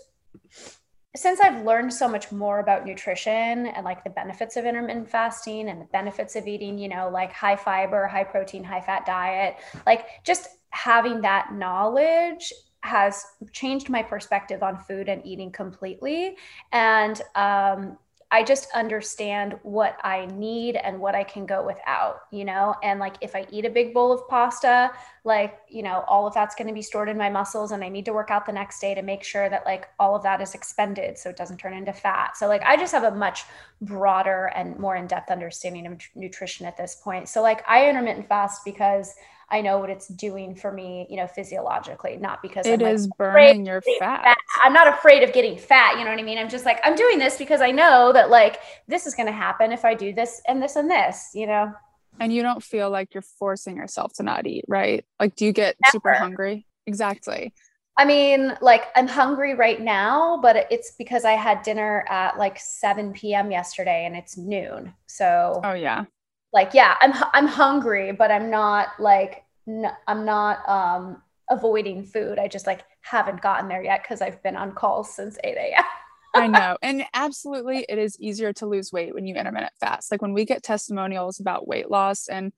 since 1.16 1.42
I've 1.42 1.66
learned 1.66 1.94
so 1.94 2.08
much 2.08 2.32
more 2.32 2.60
about 2.60 2.86
nutrition 2.86 3.68
and 3.68 3.84
like 3.84 4.04
the 4.04 4.10
benefits 4.10 4.56
of 4.56 4.66
intermittent 4.66 5.10
fasting 5.10 5.68
and 5.70 5.82
the 5.82 5.86
benefits 5.86 6.36
of 6.38 6.48
eating, 6.48 6.78
you 6.78 6.88
know, 6.88 7.10
like 7.10 7.34
high 7.34 7.58
fiber, 7.58 8.08
high 8.08 8.24
protein, 8.24 8.64
high 8.64 8.80
fat 8.80 9.06
diet, 9.06 9.58
like 9.86 10.06
just 10.24 10.48
having 10.70 11.20
that 11.22 11.54
knowledge 11.54 12.54
has 12.84 13.26
changed 13.52 13.90
my 13.90 14.02
perspective 14.02 14.64
on 14.64 14.78
food 14.78 15.10
and 15.10 15.26
eating 15.26 15.52
completely. 15.52 16.38
And 16.72 17.22
um, 17.36 17.98
I 18.34 18.44
just 18.44 18.70
understand 18.74 19.60
what 19.64 19.98
I 20.04 20.26
need 20.28 20.78
and 20.78 21.00
what 21.02 21.16
I 21.16 21.24
can 21.24 21.46
go 21.46 21.66
without, 21.66 22.22
you 22.32 22.46
know? 22.46 22.76
And 22.82 22.98
like 22.98 23.16
if 23.20 23.36
I 23.36 23.46
eat 23.52 23.66
a 23.66 23.70
big 23.70 23.94
bowl 23.94 24.14
of 24.14 24.26
pasta, 24.30 24.92
like, 25.26 25.60
you 25.70 25.84
know, 25.84 26.06
all 26.08 26.26
of 26.26 26.34
that's 26.34 26.56
going 26.56 26.70
to 26.70 26.74
be 26.74 26.82
stored 26.82 27.10
in 27.10 27.18
my 27.18 27.30
muscles 27.30 27.74
and 27.74 27.84
I 27.84 27.90
need 27.90 28.06
to 28.06 28.14
work 28.14 28.32
out 28.32 28.46
the 28.46 28.54
next 28.54 28.80
day 28.80 28.96
to 28.96 29.02
make 29.02 29.24
sure 29.24 29.50
that 29.50 29.66
like 29.66 29.90
all 30.00 30.16
of 30.16 30.24
that 30.24 30.40
is 30.40 30.56
expended 30.56 31.18
so 31.18 31.30
it 31.30 31.36
doesn't 31.36 31.58
turn 31.58 31.74
into 31.74 31.92
fat. 31.92 32.38
So 32.38 32.48
like 32.48 32.64
I 32.64 32.78
just 32.78 32.94
have 32.94 33.04
a 33.04 33.12
much 33.12 33.44
broader 33.82 34.50
and 34.56 34.80
more 34.80 34.96
in-depth 34.96 35.30
understanding 35.30 35.86
of 35.88 36.00
nutrition 36.16 36.66
at 36.66 36.78
this 36.78 36.96
point. 37.04 37.28
So 37.28 37.42
like 37.42 37.68
I 37.68 37.90
intermittent 37.90 38.30
fast 38.30 38.64
because 38.64 39.14
I 39.50 39.60
know 39.60 39.80
what 39.80 39.90
it's 39.90 40.08
doing 40.08 40.56
for 40.56 40.72
me, 40.72 41.06
you 41.10 41.18
know, 41.18 41.28
physiologically, 41.28 42.16
not 42.16 42.42
because 42.42 42.66
it 42.66 42.82
I'm, 42.82 42.88
is 42.88 43.08
like, 43.08 43.18
burning 43.18 43.66
your 43.66 43.82
fat. 44.00 44.24
fat. 44.24 44.38
I'm 44.64 44.74
not 44.74 44.88
afraid 44.88 45.24
of 45.24 45.34
getting 45.34 45.58
fat. 45.58 45.98
You 45.98 46.04
know 46.04 46.12
what 46.12 46.20
I 46.20 46.24
mean? 46.24 46.38
I'm 46.38 46.50
just 46.50 46.66
like, 46.66 46.80
I'm 46.84 46.96
doing 46.96 47.20
this 47.20 47.38
because 47.38 47.62
I 47.62 47.72
know 47.72 48.12
that 48.14 48.30
like 48.30 48.60
this 48.88 49.06
is 49.08 49.16
going 49.16 49.28
to 49.28 49.34
happen 49.34 49.72
if 49.72 49.86
I 49.86 49.94
do 49.94 50.14
this 50.14 50.42
and 50.48 50.62
this 50.62 50.76
and 50.76 50.90
this, 50.90 51.32
you 51.34 51.48
know? 51.48 51.74
And 52.20 52.34
you 52.34 52.42
don't 52.42 52.62
feel 52.62 52.90
like 52.90 53.14
you're 53.14 53.22
forcing 53.22 53.78
yourself 53.78 54.14
to 54.14 54.24
not 54.24 54.46
eat, 54.46 54.66
right? 54.68 55.06
Like, 55.20 55.36
do 55.36 55.46
you 55.46 55.54
get 55.54 55.76
Never. 55.82 55.92
super 55.92 56.14
hungry? 56.14 56.68
Exactly. 56.86 57.54
I 57.98 58.06
mean, 58.06 58.58
like 58.62 58.86
I'm 58.96 59.08
hungry 59.08 59.54
right 59.56 59.80
now, 59.80 60.40
but 60.42 60.68
it's 60.72 60.94
because 60.98 61.26
I 61.26 61.34
had 61.34 61.62
dinner 61.62 62.06
at 62.10 62.38
like 62.38 62.60
7 62.60 63.14
p.m. 63.14 63.52
yesterday 63.52 64.06
and 64.06 64.16
it's 64.16 64.38
noon. 64.38 64.94
So, 65.08 65.62
oh, 65.64 65.74
yeah 65.74 66.06
like 66.54 66.74
yeah 66.74 66.96
i'm 67.02 67.14
i'm 67.34 67.48
hungry 67.48 68.12
but 68.12 68.32
i'm 68.32 68.50
not 68.50 68.90
like 69.00 69.44
n- 69.68 69.92
i'm 70.08 70.26
not 70.26 70.68
um 70.68 71.22
avoiding 71.50 72.04
food 72.04 72.40
i 72.40 72.48
just 72.48 72.68
like 72.68 72.84
haven't 73.02 73.42
gotten 73.42 73.68
there 73.68 73.84
yet 73.84 74.04
because 74.04 74.22
i've 74.22 74.42
been 74.44 74.56
on 74.56 74.72
calls 74.72 75.14
since 75.14 75.38
8 75.44 75.58
a.m 75.58 75.84
I 76.34 76.48
know. 76.48 76.78
And 76.82 77.04
absolutely, 77.14 77.86
it 77.90 77.98
is 77.98 78.20
easier 78.20 78.54
to 78.54 78.66
lose 78.66 78.92
weight 78.92 79.14
when 79.14 79.28
you 79.28 79.36
intermittent 79.36 79.74
fast. 79.80 80.12
Like 80.12 80.22
when 80.22 80.34
we 80.34 80.46
get 80.46 80.64
testimonials 80.64 81.40
about 81.40 81.68
weight 81.68 81.90
loss, 81.90 82.28
and 82.28 82.54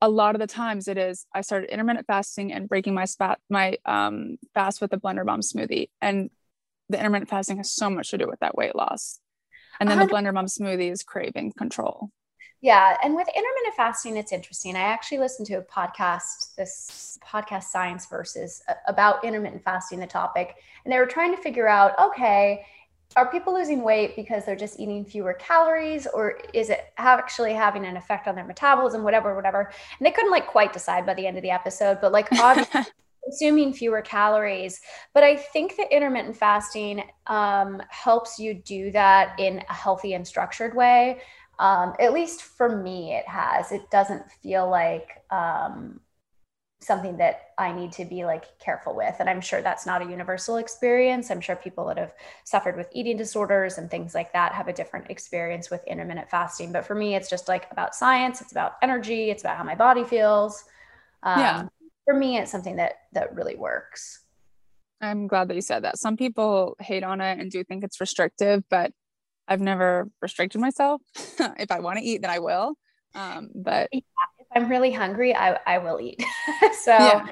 a 0.00 0.08
lot 0.08 0.34
of 0.34 0.40
the 0.40 0.46
times 0.46 0.88
it 0.88 0.98
is 0.98 1.26
I 1.34 1.40
started 1.40 1.70
intermittent 1.70 2.06
fasting 2.06 2.52
and 2.52 2.68
breaking 2.68 2.94
my 2.94 3.04
spat 3.04 3.38
my 3.48 3.76
um, 3.84 4.36
fast 4.52 4.80
with 4.80 4.92
a 4.92 4.98
blender 4.98 5.24
bomb 5.24 5.40
smoothie. 5.40 5.90
And 6.00 6.30
the 6.88 6.98
intermittent 6.98 7.30
fasting 7.30 7.58
has 7.58 7.72
so 7.72 7.88
much 7.88 8.10
to 8.10 8.18
do 8.18 8.26
with 8.26 8.40
that 8.40 8.56
weight 8.56 8.74
loss. 8.74 9.20
And 9.80 9.88
then 9.88 9.98
100- 9.98 10.08
the 10.08 10.14
blender 10.14 10.34
bomb 10.34 10.46
smoothie 10.46 10.90
is 10.90 11.02
craving 11.02 11.52
control. 11.52 12.10
Yeah. 12.64 12.96
And 13.04 13.14
with 13.14 13.28
intermittent 13.28 13.74
fasting, 13.76 14.16
it's 14.16 14.32
interesting. 14.32 14.74
I 14.74 14.80
actually 14.80 15.18
listened 15.18 15.46
to 15.48 15.56
a 15.56 15.62
podcast, 15.62 16.54
this 16.54 17.18
podcast 17.22 17.64
Science 17.64 18.06
Versus 18.06 18.62
about 18.86 19.22
intermittent 19.22 19.62
fasting, 19.62 19.98
the 20.00 20.06
topic, 20.06 20.56
and 20.82 20.90
they 20.90 20.96
were 20.96 21.04
trying 21.04 21.36
to 21.36 21.42
figure 21.42 21.68
out 21.68 21.92
okay, 22.00 22.64
are 23.16 23.30
people 23.30 23.52
losing 23.52 23.82
weight 23.82 24.16
because 24.16 24.46
they're 24.46 24.56
just 24.56 24.80
eating 24.80 25.04
fewer 25.04 25.34
calories 25.34 26.06
or 26.06 26.38
is 26.54 26.70
it 26.70 26.86
actually 26.96 27.52
having 27.52 27.84
an 27.84 27.98
effect 27.98 28.26
on 28.28 28.34
their 28.34 28.46
metabolism, 28.46 29.02
whatever, 29.02 29.36
whatever? 29.36 29.70
And 29.98 30.06
they 30.06 30.10
couldn't 30.10 30.30
like 30.30 30.46
quite 30.46 30.72
decide 30.72 31.04
by 31.04 31.12
the 31.12 31.26
end 31.26 31.36
of 31.36 31.42
the 31.42 31.50
episode, 31.50 31.98
but 32.00 32.12
like 32.12 32.32
obviously. 32.32 32.80
consuming 33.24 33.72
fewer 33.72 34.02
calories. 34.02 34.82
But 35.14 35.24
I 35.24 35.36
think 35.36 35.76
that 35.76 35.90
intermittent 35.90 36.36
fasting 36.36 37.04
um, 37.26 37.82
helps 37.88 38.38
you 38.38 38.52
do 38.52 38.90
that 38.90 39.34
in 39.38 39.62
a 39.70 39.72
healthy 39.72 40.12
and 40.12 40.28
structured 40.28 40.74
way 40.76 41.20
um, 41.58 41.94
at 42.00 42.12
least 42.12 42.42
for 42.42 42.76
me 42.76 43.14
it 43.14 43.26
has. 43.28 43.72
It 43.72 43.90
doesn't 43.90 44.30
feel 44.42 44.68
like 44.68 45.22
um, 45.30 46.00
something 46.84 47.16
that 47.16 47.50
i 47.56 47.72
need 47.72 47.90
to 47.90 48.04
be 48.04 48.24
like 48.24 48.58
careful 48.58 48.94
with 48.94 49.14
and 49.18 49.30
i'm 49.30 49.40
sure 49.40 49.62
that's 49.62 49.86
not 49.86 50.02
a 50.02 50.04
universal 50.04 50.56
experience. 50.56 51.30
I'm 51.30 51.40
sure 51.40 51.56
people 51.56 51.86
that 51.86 51.98
have 51.98 52.12
suffered 52.44 52.76
with 52.76 52.88
eating 52.92 53.16
disorders 53.16 53.78
and 53.78 53.90
things 53.90 54.14
like 54.14 54.32
that 54.34 54.52
have 54.52 54.68
a 54.68 54.72
different 54.72 55.10
experience 55.10 55.70
with 55.70 55.82
intermittent 55.86 56.28
fasting 56.30 56.72
but 56.72 56.84
for 56.84 56.94
me 56.94 57.14
it's 57.14 57.30
just 57.30 57.48
like 57.48 57.66
about 57.70 57.94
science 57.94 58.40
it's 58.40 58.52
about 58.52 58.74
energy 58.82 59.30
it's 59.30 59.42
about 59.42 59.56
how 59.56 59.64
my 59.64 59.74
body 59.74 60.04
feels. 60.04 60.64
Um, 61.22 61.40
yeah. 61.40 61.66
for 62.04 62.14
me 62.14 62.36
it's 62.36 62.50
something 62.50 62.76
that 62.76 62.94
that 63.12 63.34
really 63.34 63.56
works. 63.56 64.20
I'm 65.00 65.26
glad 65.26 65.48
that 65.48 65.54
you 65.54 65.62
said 65.62 65.84
that. 65.84 65.98
Some 65.98 66.16
people 66.16 66.76
hate 66.80 67.04
on 67.04 67.20
it 67.20 67.38
and 67.38 67.50
do 67.50 67.64
think 67.64 67.82
it's 67.82 68.00
restrictive 68.00 68.62
but 68.68 68.92
I've 69.48 69.60
never 69.60 70.08
restricted 70.20 70.60
myself. 70.60 71.02
if 71.14 71.70
I 71.70 71.80
want 71.80 71.98
to 71.98 72.04
eat, 72.04 72.22
then 72.22 72.30
I 72.30 72.38
will. 72.38 72.74
Um, 73.14 73.50
but 73.54 73.88
yeah, 73.92 74.00
if 74.38 74.46
I'm 74.54 74.68
really 74.68 74.92
hungry, 74.92 75.34
I, 75.34 75.58
I 75.66 75.78
will 75.78 76.00
eat. 76.00 76.22
so 76.82 76.92
yeah. 76.92 77.26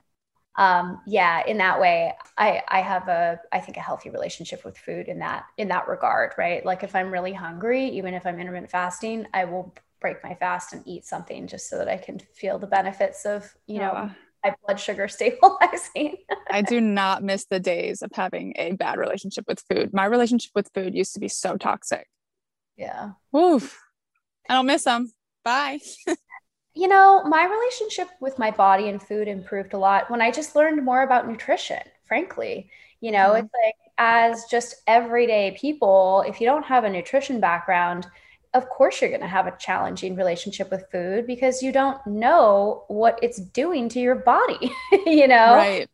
um 0.58 1.00
yeah 1.06 1.42
in 1.46 1.56
that 1.56 1.80
way 1.80 2.12
i 2.36 2.62
i 2.68 2.80
have 2.80 3.08
a 3.08 3.40
i 3.52 3.58
think 3.58 3.78
a 3.78 3.80
healthy 3.80 4.10
relationship 4.10 4.66
with 4.66 4.76
food 4.76 5.08
in 5.08 5.18
that 5.18 5.44
in 5.56 5.68
that 5.68 5.88
regard 5.88 6.32
right 6.36 6.66
like 6.66 6.82
if 6.82 6.94
i'm 6.94 7.10
really 7.10 7.32
hungry 7.32 7.88
even 7.88 8.12
if 8.12 8.26
i'm 8.26 8.38
intermittent 8.38 8.70
fasting 8.70 9.26
i 9.32 9.46
will 9.46 9.74
break 9.98 10.22
my 10.22 10.34
fast 10.34 10.74
and 10.74 10.86
eat 10.86 11.06
something 11.06 11.46
just 11.46 11.70
so 11.70 11.78
that 11.78 11.88
i 11.88 11.96
can 11.96 12.18
feel 12.34 12.58
the 12.58 12.66
benefits 12.66 13.24
of 13.24 13.50
you 13.66 13.78
know 13.78 13.92
oh 13.96 14.10
my 14.44 14.54
blood 14.64 14.80
sugar 14.80 15.08
stabilizing. 15.08 16.16
I 16.50 16.62
do 16.62 16.80
not 16.80 17.22
miss 17.22 17.46
the 17.46 17.60
days 17.60 18.02
of 18.02 18.10
having 18.14 18.54
a 18.56 18.72
bad 18.72 18.98
relationship 18.98 19.44
with 19.46 19.62
food. 19.70 19.92
My 19.92 20.04
relationship 20.04 20.52
with 20.54 20.70
food 20.74 20.94
used 20.94 21.14
to 21.14 21.20
be 21.20 21.28
so 21.28 21.56
toxic. 21.56 22.08
Yeah. 22.76 23.12
Oof. 23.36 23.78
I 24.48 24.54
don't 24.54 24.66
miss 24.66 24.84
them. 24.84 25.12
Bye. 25.44 25.80
you 26.74 26.88
know, 26.88 27.22
my 27.24 27.44
relationship 27.44 28.08
with 28.20 28.38
my 28.38 28.50
body 28.50 28.88
and 28.88 29.02
food 29.02 29.28
improved 29.28 29.72
a 29.72 29.78
lot 29.78 30.10
when 30.10 30.20
I 30.20 30.30
just 30.30 30.56
learned 30.56 30.84
more 30.84 31.02
about 31.02 31.28
nutrition, 31.28 31.82
frankly. 32.06 32.70
You 33.00 33.12
know, 33.12 33.30
mm-hmm. 33.30 33.44
it's 33.44 33.54
like 33.64 33.74
as 33.98 34.44
just 34.50 34.76
everyday 34.86 35.56
people, 35.58 36.24
if 36.26 36.40
you 36.40 36.46
don't 36.46 36.64
have 36.64 36.84
a 36.84 36.90
nutrition 36.90 37.40
background, 37.40 38.06
of 38.54 38.68
course 38.68 39.00
you're 39.00 39.10
going 39.10 39.22
to 39.22 39.26
have 39.26 39.46
a 39.46 39.56
challenging 39.58 40.14
relationship 40.14 40.70
with 40.70 40.84
food 40.90 41.26
because 41.26 41.62
you 41.62 41.72
don't 41.72 42.04
know 42.06 42.84
what 42.88 43.18
it's 43.22 43.40
doing 43.40 43.88
to 43.88 44.00
your 44.00 44.14
body 44.14 44.72
you 45.06 45.26
know 45.26 45.56
right. 45.56 45.82
it's 45.82 45.92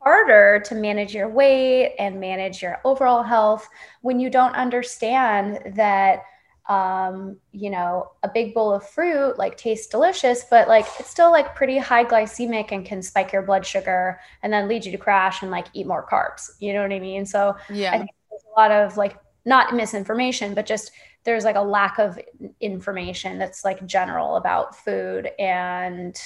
harder 0.00 0.60
to 0.64 0.74
manage 0.74 1.14
your 1.14 1.28
weight 1.28 1.94
and 1.98 2.18
manage 2.18 2.62
your 2.62 2.80
overall 2.84 3.22
health 3.22 3.68
when 4.00 4.18
you 4.18 4.30
don't 4.30 4.54
understand 4.54 5.76
that 5.76 6.22
um, 6.68 7.38
you 7.50 7.70
know, 7.70 8.12
a 8.22 8.28
big 8.28 8.54
bowl 8.54 8.72
of 8.72 8.88
fruit 8.88 9.36
like 9.36 9.56
tastes 9.56 9.88
delicious, 9.88 10.44
but 10.48 10.68
like 10.68 10.86
it's 10.98 11.10
still 11.10 11.30
like 11.30 11.56
pretty 11.56 11.76
high 11.76 12.04
glycemic 12.04 12.70
and 12.70 12.86
can 12.86 13.02
spike 13.02 13.32
your 13.32 13.42
blood 13.42 13.66
sugar 13.66 14.20
and 14.42 14.52
then 14.52 14.68
lead 14.68 14.84
you 14.84 14.92
to 14.92 14.98
crash 14.98 15.42
and 15.42 15.50
like 15.50 15.66
eat 15.72 15.86
more 15.86 16.06
carbs. 16.06 16.50
You 16.60 16.72
know 16.72 16.82
what 16.82 16.92
I 16.92 17.00
mean? 17.00 17.26
So 17.26 17.56
yeah, 17.68 17.98
there's 17.98 18.44
a 18.56 18.60
lot 18.60 18.70
of 18.70 18.96
like 18.96 19.16
not 19.44 19.74
misinformation, 19.74 20.54
but 20.54 20.66
just 20.66 20.92
there's 21.24 21.44
like 21.44 21.56
a 21.56 21.62
lack 21.62 21.98
of 21.98 22.18
information 22.60 23.38
that's 23.38 23.64
like 23.64 23.84
general 23.86 24.36
about 24.36 24.76
food 24.76 25.30
and 25.38 26.20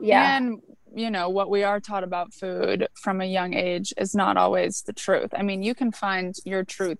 yeah. 0.00 0.36
And 0.36 0.60
you 0.94 1.10
know 1.10 1.28
what 1.28 1.50
we 1.50 1.64
are 1.64 1.80
taught 1.80 2.04
about 2.04 2.32
food 2.32 2.88
from 2.94 3.20
a 3.20 3.24
young 3.24 3.54
age 3.54 3.92
is 3.96 4.14
not 4.14 4.36
always 4.36 4.82
the 4.82 4.92
truth. 4.92 5.30
I 5.36 5.42
mean, 5.42 5.62
you 5.62 5.74
can 5.74 5.92
find 5.92 6.34
your 6.44 6.64
truth 6.64 6.98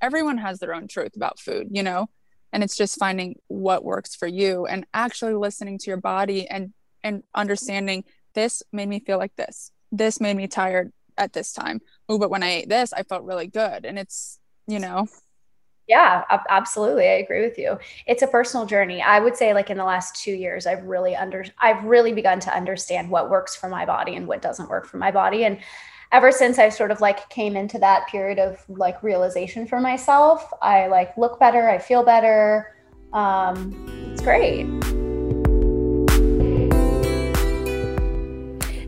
everyone 0.00 0.38
has 0.38 0.58
their 0.58 0.74
own 0.74 0.88
truth 0.88 1.16
about 1.16 1.38
food, 1.38 1.68
you 1.70 1.82
know? 1.82 2.08
And 2.52 2.64
it's 2.64 2.76
just 2.76 2.98
finding 2.98 3.36
what 3.48 3.84
works 3.84 4.14
for 4.14 4.26
you 4.26 4.66
and 4.66 4.86
actually 4.92 5.34
listening 5.34 5.78
to 5.78 5.90
your 5.90 6.00
body 6.00 6.48
and 6.48 6.72
and 7.02 7.22
understanding 7.34 8.04
this 8.34 8.62
made 8.72 8.88
me 8.88 9.00
feel 9.00 9.16
like 9.18 9.34
this. 9.36 9.72
This 9.90 10.20
made 10.20 10.36
me 10.36 10.48
tired 10.48 10.92
at 11.16 11.32
this 11.32 11.52
time. 11.52 11.80
Oh, 12.08 12.18
but 12.18 12.30
when 12.30 12.42
I 12.42 12.50
ate 12.50 12.68
this, 12.68 12.92
I 12.92 13.04
felt 13.04 13.24
really 13.24 13.46
good. 13.46 13.86
And 13.86 13.98
it's, 13.98 14.38
you 14.66 14.78
know, 14.78 15.06
yeah, 15.90 16.22
absolutely. 16.48 17.08
I 17.08 17.14
agree 17.14 17.42
with 17.42 17.58
you. 17.58 17.76
It's 18.06 18.22
a 18.22 18.28
personal 18.28 18.64
journey. 18.64 19.02
I 19.02 19.18
would 19.18 19.36
say 19.36 19.52
like 19.52 19.70
in 19.70 19.76
the 19.76 19.84
last 19.84 20.14
2 20.22 20.30
years 20.30 20.64
I've 20.64 20.84
really 20.84 21.16
under 21.16 21.44
I've 21.58 21.82
really 21.84 22.12
begun 22.12 22.38
to 22.40 22.56
understand 22.56 23.10
what 23.10 23.28
works 23.28 23.56
for 23.56 23.68
my 23.68 23.84
body 23.84 24.14
and 24.14 24.28
what 24.28 24.40
doesn't 24.40 24.70
work 24.70 24.86
for 24.86 24.98
my 24.98 25.10
body 25.10 25.44
and 25.44 25.58
ever 26.12 26.30
since 26.30 26.60
I 26.60 26.68
sort 26.68 26.92
of 26.92 27.00
like 27.00 27.28
came 27.28 27.56
into 27.56 27.78
that 27.80 28.06
period 28.06 28.38
of 28.38 28.64
like 28.68 29.02
realization 29.02 29.66
for 29.66 29.80
myself, 29.80 30.48
I 30.62 30.86
like 30.86 31.16
look 31.16 31.40
better, 31.40 31.68
I 31.68 31.78
feel 31.78 32.04
better. 32.04 32.76
Um, 33.12 34.12
it's 34.12 34.22
great. 34.22 34.66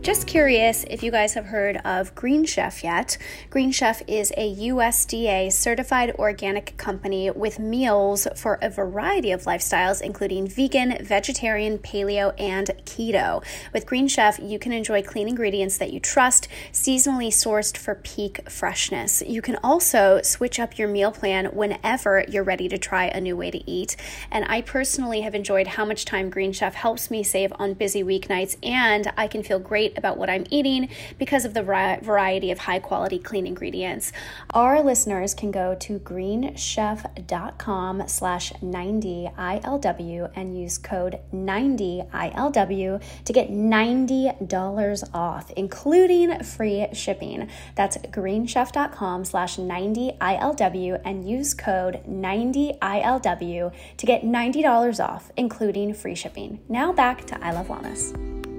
Just 0.03 0.27
curious 0.27 0.85
if 0.91 1.05
you 1.05 1.13
guys 1.13 1.35
have 1.35 1.45
heard 1.45 1.77
of 1.85 2.13
Green 2.17 2.45
Chef 2.45 2.83
yet. 2.83 3.17
Green 3.51 3.71
Chef 3.71 4.03
is 4.09 4.33
a 4.37 4.53
USDA 4.53 5.53
certified 5.53 6.11
organic 6.17 6.77
company 6.77 7.31
with 7.31 7.61
meals 7.61 8.27
for 8.35 8.59
a 8.61 8.69
variety 8.69 9.31
of 9.31 9.45
lifestyles, 9.45 10.03
including 10.03 10.49
vegan, 10.49 10.99
vegetarian, 11.05 11.79
paleo, 11.79 12.35
and 12.37 12.73
keto. 12.85 13.45
With 13.73 13.87
Green 13.87 14.09
Chef, 14.09 14.41
you 14.41 14.59
can 14.59 14.73
enjoy 14.73 15.05
clean 15.05 15.29
ingredients 15.29 15.79
that 15.79 15.93
you 15.93 16.01
trust, 16.01 16.49
seasonally 16.73 17.29
sourced 17.29 17.77
for 17.77 17.95
peak 17.95 18.51
freshness. 18.51 19.23
You 19.25 19.41
can 19.41 19.57
also 19.63 20.21
switch 20.23 20.59
up 20.59 20.79
your 20.79 20.89
meal 20.89 21.13
plan 21.13 21.45
whenever 21.47 22.25
you're 22.27 22.43
ready 22.43 22.69
to 22.71 22.77
try 22.77 23.05
a 23.05 23.21
new 23.21 23.37
way 23.37 23.53
to 23.53 23.71
eat. 23.71 23.95
And 24.33 24.45
I 24.49 24.63
personally 24.63 25.21
have 25.21 25.37
enjoyed 25.37 25.69
how 25.69 25.85
much 25.85 26.05
time 26.05 26.29
Green 26.29 26.53
Chef 26.53 26.75
helps 26.75 27.09
me 27.09 27.23
save 27.23 27.53
on 27.61 27.75
busy 27.75 28.03
weeknights, 28.03 28.57
and 28.65 29.13
I 29.17 29.29
can 29.29 29.45
feel 29.45 29.61
great 29.61 29.92
about 29.97 30.17
what 30.17 30.31
I'm 30.31 30.45
eating 30.51 30.89
because 31.19 31.45
of 31.45 31.55
the 31.55 31.63
variety 31.63 32.51
of 32.51 32.61
high 32.61 32.79
quality 32.79 33.19
clean 33.19 33.47
ingredients. 33.47 34.13
Our 34.51 34.83
listeners 34.83 35.35
can 35.35 35.51
go 35.51 35.75
to 35.81 35.99
greenchef.com 35.99 38.09
slash 38.09 38.53
90ILW 38.55 40.33
and 40.35 40.59
use 40.59 40.79
code 40.79 41.21
90ILW 41.33 43.03
to 43.25 43.33
get 43.33 43.51
$90 43.51 45.15
off, 45.15 45.51
including 45.53 46.43
free 46.43 46.87
shipping. 46.93 47.49
That's 47.75 47.97
greenchef.com 47.97 49.25
slash 49.25 49.57
90ILW 49.57 51.01
and 51.05 51.29
use 51.29 51.55
code 51.55 52.01
90ILW 52.09 53.73
to 53.97 54.07
get 54.07 54.23
$90 54.23 55.09
off, 55.09 55.31
including 55.37 55.95
free 55.95 56.15
shipping. 56.15 56.61
Now 56.69 56.93
back 56.93 57.27
to 57.27 57.45
I 57.45 57.53
Love 57.53 57.69
Wellness. 57.69 58.52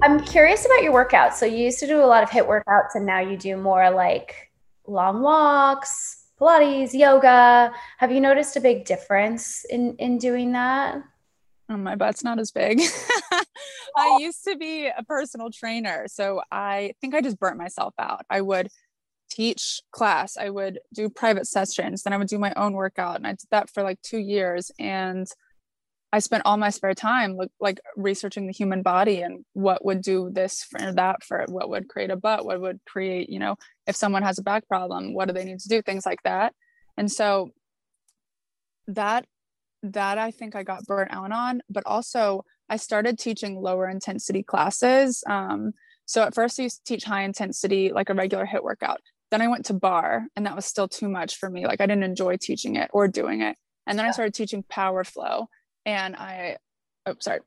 I'm 0.00 0.20
curious 0.24 0.64
about 0.64 0.82
your 0.82 0.92
workouts. 0.92 1.34
So 1.34 1.46
you 1.46 1.58
used 1.58 1.80
to 1.80 1.86
do 1.86 2.00
a 2.00 2.06
lot 2.06 2.22
of 2.22 2.30
HIIT 2.30 2.46
workouts 2.46 2.94
and 2.94 3.04
now 3.04 3.18
you 3.20 3.36
do 3.36 3.56
more 3.56 3.90
like 3.90 4.52
long 4.86 5.22
walks, 5.22 6.26
Pilates, 6.40 6.94
yoga. 6.94 7.72
Have 7.98 8.12
you 8.12 8.20
noticed 8.20 8.56
a 8.56 8.60
big 8.60 8.84
difference 8.84 9.64
in 9.64 9.96
in 9.96 10.18
doing 10.18 10.52
that? 10.52 11.02
Oh, 11.68 11.76
my 11.76 11.96
butt's 11.96 12.22
not 12.22 12.38
as 12.38 12.52
big. 12.52 12.80
I 13.32 13.44
oh. 13.96 14.18
used 14.20 14.44
to 14.44 14.56
be 14.56 14.86
a 14.86 15.02
personal 15.02 15.50
trainer, 15.50 16.06
so 16.06 16.40
I 16.50 16.92
think 17.00 17.14
I 17.14 17.20
just 17.20 17.38
burnt 17.40 17.58
myself 17.58 17.92
out. 17.98 18.24
I 18.30 18.40
would 18.40 18.68
teach 19.28 19.82
class, 19.90 20.36
I 20.36 20.48
would 20.48 20.78
do 20.94 21.10
private 21.10 21.46
sessions, 21.46 22.04
then 22.04 22.12
I 22.12 22.16
would 22.16 22.28
do 22.28 22.38
my 22.38 22.52
own 22.54 22.72
workout, 22.72 23.16
and 23.16 23.26
I 23.26 23.32
did 23.32 23.48
that 23.50 23.68
for 23.68 23.82
like 23.82 24.00
two 24.02 24.18
years. 24.18 24.70
And 24.78 25.26
I 26.12 26.20
spent 26.20 26.44
all 26.46 26.56
my 26.56 26.70
spare 26.70 26.94
time 26.94 27.36
like, 27.36 27.50
like 27.60 27.80
researching 27.96 28.46
the 28.46 28.52
human 28.52 28.82
body 28.82 29.20
and 29.20 29.44
what 29.52 29.84
would 29.84 30.00
do 30.00 30.30
this 30.32 30.64
for 30.64 30.92
that 30.92 31.22
for 31.22 31.44
what 31.48 31.68
would 31.68 31.88
create 31.88 32.10
a 32.10 32.16
butt, 32.16 32.46
what 32.46 32.60
would 32.60 32.80
create, 32.86 33.28
you 33.28 33.38
know, 33.38 33.56
if 33.86 33.94
someone 33.94 34.22
has 34.22 34.38
a 34.38 34.42
back 34.42 34.66
problem, 34.68 35.12
what 35.12 35.28
do 35.28 35.34
they 35.34 35.44
need 35.44 35.60
to 35.60 35.68
do, 35.68 35.82
things 35.82 36.06
like 36.06 36.22
that. 36.24 36.54
And 36.96 37.12
so 37.12 37.50
that 38.88 39.26
that 39.82 40.18
I 40.18 40.30
think 40.30 40.56
I 40.56 40.64
got 40.64 40.86
burnt 40.86 41.12
out 41.12 41.30
on, 41.30 41.60
but 41.70 41.84
also 41.86 42.44
I 42.68 42.78
started 42.78 43.18
teaching 43.18 43.60
lower 43.60 43.88
intensity 43.88 44.42
classes. 44.42 45.22
Um, 45.28 45.72
so 46.04 46.22
at 46.22 46.34
first 46.34 46.58
I 46.58 46.64
used 46.64 46.84
to 46.84 46.94
teach 46.94 47.04
high 47.04 47.22
intensity, 47.22 47.92
like 47.92 48.10
a 48.10 48.14
regular 48.14 48.46
HIIT 48.46 48.64
workout. 48.64 49.00
Then 49.30 49.42
I 49.42 49.48
went 49.48 49.66
to 49.66 49.74
barre 49.74 50.26
and 50.34 50.46
that 50.46 50.56
was 50.56 50.64
still 50.64 50.88
too 50.88 51.08
much 51.08 51.36
for 51.36 51.50
me. 51.50 51.66
Like 51.66 51.80
I 51.80 51.86
didn't 51.86 52.02
enjoy 52.02 52.38
teaching 52.38 52.76
it 52.76 52.90
or 52.92 53.08
doing 53.08 53.42
it. 53.42 53.56
And 53.86 53.98
then 53.98 54.06
I 54.06 54.10
started 54.10 54.34
teaching 54.34 54.64
power 54.68 55.04
flow 55.04 55.48
and 55.84 56.16
I, 56.16 56.56
oh, 57.06 57.14
sorry, 57.20 57.40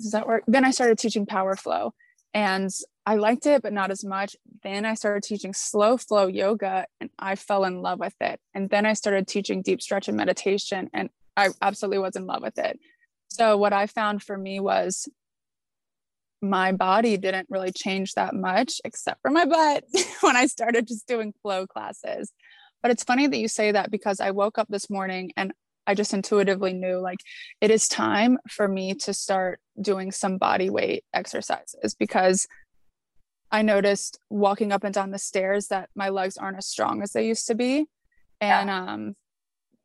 does 0.00 0.12
that 0.12 0.26
work? 0.26 0.44
Then 0.46 0.64
I 0.64 0.70
started 0.70 0.98
teaching 0.98 1.26
power 1.26 1.56
flow 1.56 1.92
and 2.34 2.70
I 3.06 3.16
liked 3.16 3.46
it, 3.46 3.62
but 3.62 3.72
not 3.72 3.90
as 3.90 4.04
much. 4.04 4.36
Then 4.62 4.84
I 4.84 4.94
started 4.94 5.22
teaching 5.22 5.54
slow 5.54 5.96
flow 5.96 6.26
yoga 6.26 6.86
and 7.00 7.10
I 7.18 7.36
fell 7.36 7.64
in 7.64 7.80
love 7.80 7.98
with 7.98 8.14
it. 8.20 8.40
And 8.54 8.68
then 8.70 8.86
I 8.86 8.92
started 8.92 9.26
teaching 9.26 9.62
deep 9.62 9.80
stretch 9.80 10.08
and 10.08 10.16
meditation 10.16 10.90
and 10.92 11.10
I 11.36 11.50
absolutely 11.62 11.98
was 11.98 12.16
in 12.16 12.26
love 12.26 12.42
with 12.42 12.58
it. 12.58 12.78
So, 13.28 13.56
what 13.56 13.72
I 13.72 13.86
found 13.86 14.22
for 14.22 14.36
me 14.36 14.58
was 14.58 15.08
my 16.40 16.72
body 16.72 17.16
didn't 17.16 17.48
really 17.50 17.72
change 17.72 18.14
that 18.14 18.34
much, 18.34 18.80
except 18.84 19.20
for 19.22 19.30
my 19.30 19.44
butt, 19.44 19.84
when 20.20 20.36
I 20.36 20.46
started 20.46 20.86
just 20.86 21.06
doing 21.06 21.34
flow 21.42 21.66
classes. 21.66 22.32
But 22.82 22.90
it's 22.90 23.04
funny 23.04 23.26
that 23.26 23.36
you 23.36 23.48
say 23.48 23.72
that 23.72 23.90
because 23.90 24.20
I 24.20 24.30
woke 24.30 24.58
up 24.58 24.68
this 24.68 24.88
morning 24.88 25.32
and 25.36 25.52
I 25.88 25.94
just 25.94 26.12
intuitively 26.12 26.74
knew 26.74 26.98
like 26.98 27.20
it 27.62 27.70
is 27.70 27.88
time 27.88 28.36
for 28.48 28.68
me 28.68 28.94
to 28.94 29.14
start 29.14 29.58
doing 29.80 30.12
some 30.12 30.36
body 30.36 30.68
weight 30.68 31.02
exercises 31.14 31.96
because 31.98 32.46
I 33.50 33.62
noticed 33.62 34.20
walking 34.28 34.70
up 34.70 34.84
and 34.84 34.92
down 34.92 35.12
the 35.12 35.18
stairs 35.18 35.68
that 35.68 35.88
my 35.94 36.10
legs 36.10 36.36
aren't 36.36 36.58
as 36.58 36.66
strong 36.66 37.02
as 37.02 37.12
they 37.12 37.26
used 37.26 37.46
to 37.46 37.54
be. 37.54 37.86
And 38.38 38.68
yeah. 38.68 38.84
um, 38.84 39.16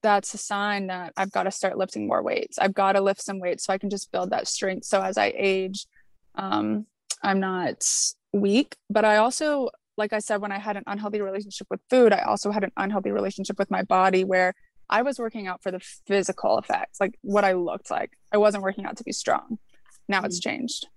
that's 0.01 0.33
a 0.33 0.37
sign 0.37 0.87
that 0.87 1.13
I've 1.15 1.31
got 1.31 1.43
to 1.43 1.51
start 1.51 1.77
lifting 1.77 2.05
more 2.05 2.21
weights. 2.21 2.59
I've 2.59 2.73
got 2.73 2.93
to 2.93 3.01
lift 3.01 3.21
some 3.21 3.39
weights 3.39 3.65
so 3.65 3.71
I 3.71 3.77
can 3.77 3.89
just 3.89 4.11
build 4.11 4.31
that 4.31 4.49
strength. 4.49 4.85
So 4.85 5.01
as 5.01 5.17
I 5.17 5.33
age, 5.37 5.87
um, 6.35 6.85
I'm 7.23 7.39
not 7.39 7.85
weak, 8.33 8.75
but 8.89 9.05
I 9.05 9.15
also, 9.15 9.69
like 9.95 10.11
I 10.11 10.19
said, 10.19 10.41
when 10.41 10.51
I 10.51 10.59
had 10.59 10.75
an 10.75 10.83
unhealthy 10.85 11.21
relationship 11.21 11.67
with 11.69 11.79
food, 11.89 12.11
I 12.11 12.23
also 12.23 12.51
had 12.51 12.65
an 12.65 12.73
unhealthy 12.75 13.11
relationship 13.11 13.57
with 13.57 13.71
my 13.71 13.83
body 13.83 14.25
where 14.25 14.53
I 14.89 15.01
was 15.01 15.19
working 15.19 15.47
out 15.47 15.61
for 15.63 15.71
the 15.71 15.79
physical 15.79 16.57
effects, 16.57 16.99
like 16.99 17.17
what 17.21 17.45
I 17.45 17.53
looked 17.53 17.89
like. 17.89 18.11
I 18.31 18.37
wasn't 18.37 18.63
working 18.63 18.85
out 18.85 18.97
to 18.97 19.03
be 19.03 19.11
strong. 19.11 19.57
Now 20.07 20.23
it's 20.23 20.39
mm. 20.39 20.43
changed. 20.43 20.87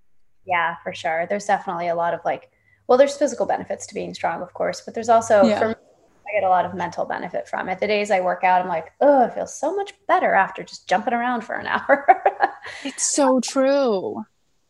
Yeah, 0.45 0.75
for 0.83 0.93
sure. 0.93 1.25
There's 1.27 1.45
definitely 1.45 1.87
a 1.89 1.95
lot 1.95 2.13
of 2.13 2.21
like, 2.23 2.51
well, 2.87 2.97
there's 2.97 3.17
physical 3.17 3.45
benefits 3.45 3.85
to 3.87 3.93
being 3.93 4.13
strong, 4.13 4.41
of 4.41 4.53
course, 4.53 4.81
but 4.81 4.93
there's 4.93 5.09
also, 5.09 5.43
yeah. 5.43 5.59
for 5.59 5.67
me, 5.69 5.75
I 6.27 6.39
get 6.39 6.43
a 6.43 6.49
lot 6.49 6.65
of 6.65 6.73
mental 6.73 7.05
benefit 7.05 7.47
from 7.47 7.69
it. 7.69 7.79
The 7.79 7.87
days 7.87 8.11
I 8.11 8.21
work 8.21 8.43
out, 8.43 8.61
I'm 8.61 8.67
like, 8.67 8.91
oh, 9.01 9.23
I 9.23 9.29
feel 9.29 9.47
so 9.47 9.75
much 9.75 9.93
better 10.07 10.33
after 10.33 10.63
just 10.63 10.87
jumping 10.87 11.13
around 11.13 11.41
for 11.41 11.55
an 11.55 11.67
hour. 11.67 12.23
it's 12.83 13.13
so 13.13 13.39
true. 13.39 14.23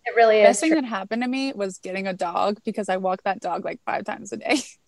It 0.06 0.15
really 0.15 0.39
is. 0.39 0.47
Best 0.47 0.62
thing 0.62 0.75
that 0.75 0.86
happened 0.86 1.21
to 1.23 1.27
me 1.27 1.53
was 1.53 1.80
getting 1.80 2.08
a 2.08 2.13
dog 2.13 2.60
because 2.63 2.89
I 2.89 2.97
walk 2.97 3.23
that 3.23 3.41
dog 3.41 3.65
like 3.65 3.82
five 3.86 4.06
times 4.06 4.32
a 4.32 4.38
day. 4.38 4.62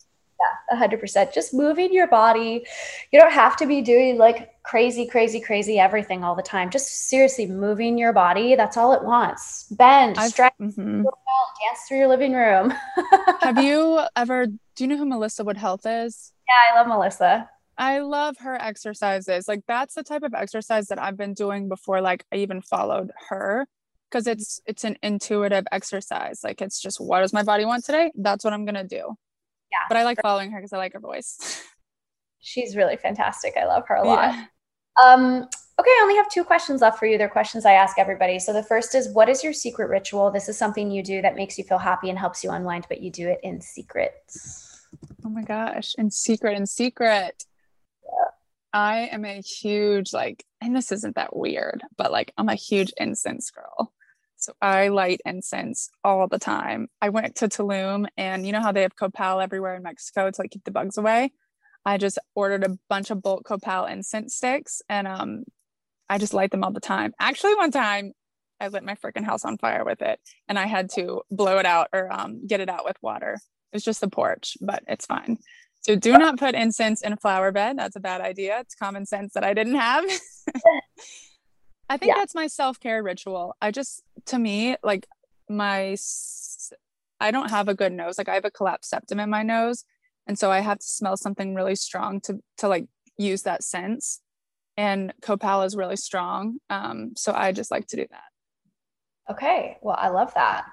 Yeah, 0.71 0.87
100%. 0.87 1.33
Just 1.33 1.53
moving 1.53 1.93
your 1.93 2.07
body. 2.07 2.65
You 3.11 3.19
don't 3.19 3.31
have 3.31 3.55
to 3.57 3.65
be 3.65 3.81
doing 3.81 4.17
like 4.17 4.51
crazy, 4.63 5.07
crazy, 5.07 5.39
crazy 5.39 5.79
everything 5.79 6.23
all 6.23 6.35
the 6.35 6.43
time. 6.43 6.69
Just 6.69 7.07
seriously 7.07 7.47
moving 7.47 7.97
your 7.97 8.13
body. 8.13 8.55
That's 8.55 8.77
all 8.77 8.93
it 8.93 9.03
wants. 9.03 9.67
Bend, 9.71 10.17
I've, 10.17 10.31
stretch, 10.31 10.53
mm-hmm. 10.61 11.03
dance 11.03 11.79
through 11.87 11.97
your 11.97 12.07
living 12.07 12.33
room. 12.33 12.73
have 13.41 13.63
you 13.63 14.01
ever, 14.15 14.47
do 14.47 14.83
you 14.83 14.87
know 14.87 14.97
who 14.97 15.05
Melissa 15.05 15.43
Wood 15.43 15.57
Health 15.57 15.85
is? 15.85 16.33
Yeah, 16.47 16.73
I 16.73 16.79
love 16.79 16.87
Melissa. 16.87 17.49
I 17.77 17.99
love 17.99 18.37
her 18.39 18.61
exercises. 18.61 19.47
Like 19.47 19.61
that's 19.65 19.95
the 19.95 20.03
type 20.03 20.23
of 20.23 20.33
exercise 20.33 20.87
that 20.87 20.99
I've 20.99 21.15
been 21.15 21.33
doing 21.33 21.69
before 21.69 22.01
like 22.01 22.25
I 22.31 22.37
even 22.37 22.61
followed 22.61 23.11
her 23.29 23.67
because 24.09 24.27
it's 24.27 24.59
it's 24.65 24.83
an 24.83 24.97
intuitive 25.01 25.65
exercise. 25.71 26.41
Like 26.43 26.61
it's 26.61 26.81
just 26.81 26.99
what 26.99 27.21
does 27.21 27.31
my 27.31 27.43
body 27.43 27.63
want 27.65 27.85
today? 27.85 28.11
That's 28.15 28.43
what 28.43 28.53
I'm 28.53 28.65
going 28.65 28.75
to 28.75 28.83
do. 28.83 29.15
Yeah. 29.71 29.79
But 29.87 29.97
I 29.97 30.03
like 30.03 30.21
following 30.21 30.51
her 30.51 30.59
because 30.59 30.73
I 30.73 30.77
like 30.77 30.93
her 30.93 30.99
voice. 30.99 31.63
She's 32.39 32.75
really 32.75 32.97
fantastic. 32.97 33.55
I 33.57 33.65
love 33.65 33.83
her 33.87 33.95
a 33.95 34.07
lot. 34.07 34.33
Yeah. 34.33 34.45
Um, 35.03 35.47
okay, 35.79 35.89
I 35.89 35.99
only 36.01 36.15
have 36.15 36.29
two 36.29 36.43
questions 36.43 36.81
left 36.81 36.99
for 36.99 37.05
you. 37.05 37.17
They're 37.17 37.29
questions 37.29 37.65
I 37.65 37.73
ask 37.73 37.97
everybody. 37.97 38.39
So 38.39 38.53
the 38.53 38.63
first 38.63 38.95
is 38.95 39.09
what 39.13 39.29
is 39.29 39.43
your 39.43 39.53
secret 39.53 39.89
ritual? 39.89 40.31
This 40.31 40.49
is 40.49 40.57
something 40.57 40.91
you 40.91 41.03
do 41.03 41.21
that 41.21 41.35
makes 41.35 41.57
you 41.57 41.63
feel 41.63 41.77
happy 41.77 42.09
and 42.09 42.17
helps 42.17 42.43
you 42.43 42.51
unwind, 42.51 42.85
but 42.89 43.01
you 43.01 43.11
do 43.11 43.27
it 43.27 43.39
in 43.43 43.61
secret. 43.61 44.13
Oh 45.25 45.29
my 45.29 45.43
gosh, 45.43 45.95
in 45.97 46.09
secret, 46.09 46.57
in 46.57 46.65
secret. 46.65 47.45
Yeah. 48.03 48.31
I 48.73 48.97
am 49.11 49.25
a 49.25 49.41
huge, 49.41 50.13
like, 50.13 50.43
and 50.61 50.75
this 50.75 50.91
isn't 50.91 51.15
that 51.15 51.35
weird, 51.35 51.83
but 51.97 52.11
like, 52.11 52.33
I'm 52.37 52.49
a 52.49 52.55
huge 52.55 52.91
incense 52.97 53.51
girl. 53.51 53.93
So 54.39 54.53
I 54.61 54.87
light 54.87 55.21
incense 55.25 55.89
all 56.03 56.27
the 56.27 56.39
time. 56.39 56.87
I 57.01 57.09
went 57.09 57.35
to 57.37 57.47
Tulum 57.47 58.07
and 58.17 58.45
you 58.45 58.53
know 58.53 58.61
how 58.61 58.71
they 58.71 58.83
have 58.83 58.95
copal 58.95 59.41
everywhere 59.41 59.75
in 59.75 59.83
Mexico 59.83 60.31
to 60.31 60.41
like 60.41 60.51
keep 60.51 60.63
the 60.63 60.71
bugs 60.71 60.97
away. 60.97 61.33
I 61.85 61.97
just 61.97 62.19
ordered 62.35 62.63
a 62.63 62.77
bunch 62.89 63.11
of 63.11 63.21
bulk 63.21 63.45
copal 63.45 63.85
incense 63.85 64.35
sticks 64.35 64.81
and 64.89 65.07
um 65.07 65.43
I 66.09 66.17
just 66.17 66.33
light 66.33 66.51
them 66.51 66.63
all 66.63 66.71
the 66.71 66.79
time. 66.79 67.13
Actually, 67.19 67.55
one 67.55 67.71
time 67.71 68.13
I 68.59 68.67
lit 68.69 68.83
my 68.83 68.95
freaking 68.95 69.25
house 69.25 69.45
on 69.45 69.57
fire 69.57 69.85
with 69.85 70.01
it 70.01 70.19
and 70.47 70.57
I 70.57 70.65
had 70.65 70.89
to 70.91 71.21
blow 71.29 71.59
it 71.59 71.65
out 71.65 71.87
or 71.93 72.11
um, 72.11 72.45
get 72.47 72.59
it 72.59 72.69
out 72.69 72.85
with 72.85 72.97
water. 73.01 73.37
It's 73.71 73.85
just 73.85 74.01
the 74.01 74.09
porch, 74.09 74.57
but 74.59 74.83
it's 74.87 75.05
fine. 75.05 75.37
So 75.81 75.95
do 75.95 76.17
not 76.17 76.37
put 76.37 76.55
incense 76.55 77.01
in 77.01 77.13
a 77.13 77.17
flower 77.17 77.51
bed. 77.51 77.77
That's 77.77 77.95
a 77.95 78.01
bad 78.01 78.21
idea. 78.21 78.59
It's 78.59 78.75
common 78.75 79.05
sense 79.05 79.33
that 79.33 79.43
I 79.43 79.53
didn't 79.53 79.75
have. 79.75 80.03
I 81.89 81.97
think 81.97 82.09
yeah. 82.09 82.19
that's 82.19 82.35
my 82.35 82.47
self-care 82.47 83.01
ritual. 83.01 83.55
I 83.61 83.71
just 83.71 84.03
to 84.27 84.39
me 84.39 84.75
like 84.83 85.07
my 85.49 85.95
I 87.19 87.31
don't 87.31 87.49
have 87.49 87.67
a 87.67 87.75
good 87.75 87.91
nose. 87.91 88.17
Like 88.17 88.29
I 88.29 88.35
have 88.35 88.45
a 88.45 88.51
collapsed 88.51 88.89
septum 88.89 89.19
in 89.19 89.29
my 89.29 89.43
nose 89.43 89.85
and 90.27 90.37
so 90.37 90.51
I 90.51 90.59
have 90.59 90.77
to 90.77 90.85
smell 90.85 91.17
something 91.17 91.55
really 91.55 91.75
strong 91.75 92.21
to 92.21 92.39
to 92.57 92.67
like 92.67 92.85
use 93.17 93.41
that 93.43 93.63
sense. 93.63 94.21
And 94.77 95.11
copal 95.21 95.63
is 95.63 95.75
really 95.75 95.97
strong. 95.97 96.59
Um, 96.69 97.13
so 97.17 97.33
I 97.33 97.51
just 97.51 97.71
like 97.71 97.87
to 97.87 97.97
do 97.97 98.05
that. 98.11 99.33
Okay. 99.33 99.77
Well, 99.81 99.97
I 99.99 100.09
love 100.09 100.33
that. 100.35 100.65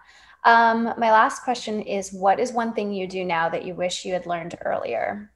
Um, 0.44 0.84
my 0.96 1.10
last 1.10 1.42
question 1.42 1.80
is 1.80 2.12
what 2.12 2.38
is 2.38 2.52
one 2.52 2.72
thing 2.72 2.92
you 2.92 3.08
do 3.08 3.24
now 3.24 3.48
that 3.48 3.64
you 3.64 3.74
wish 3.74 4.04
you 4.04 4.12
had 4.12 4.26
learned 4.26 4.56
earlier? 4.64 5.32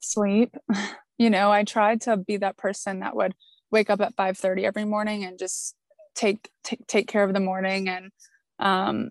Sleep. 0.00 0.56
You 1.16 1.30
know, 1.30 1.52
I 1.52 1.62
tried 1.62 2.00
to 2.02 2.16
be 2.16 2.38
that 2.38 2.56
person 2.56 2.98
that 2.98 3.14
would 3.14 3.36
wake 3.74 3.90
up 3.90 4.00
at 4.00 4.14
5 4.14 4.38
30 4.38 4.64
every 4.64 4.84
morning 4.84 5.24
and 5.24 5.38
just 5.38 5.74
take, 6.14 6.48
take 6.62 6.86
take 6.86 7.08
care 7.08 7.24
of 7.24 7.34
the 7.34 7.40
morning 7.40 7.88
and 7.88 8.12
um 8.60 9.10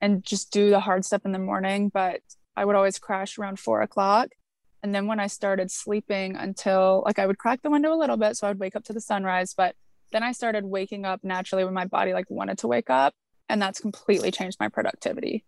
and 0.00 0.24
just 0.24 0.52
do 0.52 0.70
the 0.70 0.80
hard 0.80 1.04
stuff 1.04 1.26
in 1.26 1.32
the 1.32 1.38
morning. 1.38 1.90
But 1.92 2.20
I 2.56 2.64
would 2.64 2.76
always 2.76 2.98
crash 2.98 3.38
around 3.38 3.58
four 3.58 3.82
o'clock. 3.82 4.28
And 4.82 4.94
then 4.94 5.06
when 5.06 5.20
I 5.20 5.26
started 5.26 5.70
sleeping 5.70 6.36
until 6.36 7.02
like 7.04 7.18
I 7.18 7.26
would 7.26 7.36
crack 7.36 7.62
the 7.62 7.70
window 7.70 7.92
a 7.92 7.98
little 7.98 8.16
bit, 8.16 8.36
so 8.36 8.46
I 8.46 8.50
would 8.50 8.60
wake 8.60 8.76
up 8.76 8.84
to 8.84 8.92
the 8.92 9.00
sunrise. 9.00 9.52
But 9.54 9.74
then 10.12 10.22
I 10.22 10.32
started 10.32 10.64
waking 10.64 11.04
up 11.04 11.20
naturally 11.22 11.64
when 11.64 11.74
my 11.74 11.84
body 11.84 12.14
like 12.14 12.30
wanted 12.30 12.58
to 12.58 12.68
wake 12.68 12.88
up, 12.88 13.12
and 13.48 13.60
that's 13.60 13.80
completely 13.80 14.30
changed 14.30 14.56
my 14.58 14.68
productivity. 14.68 15.44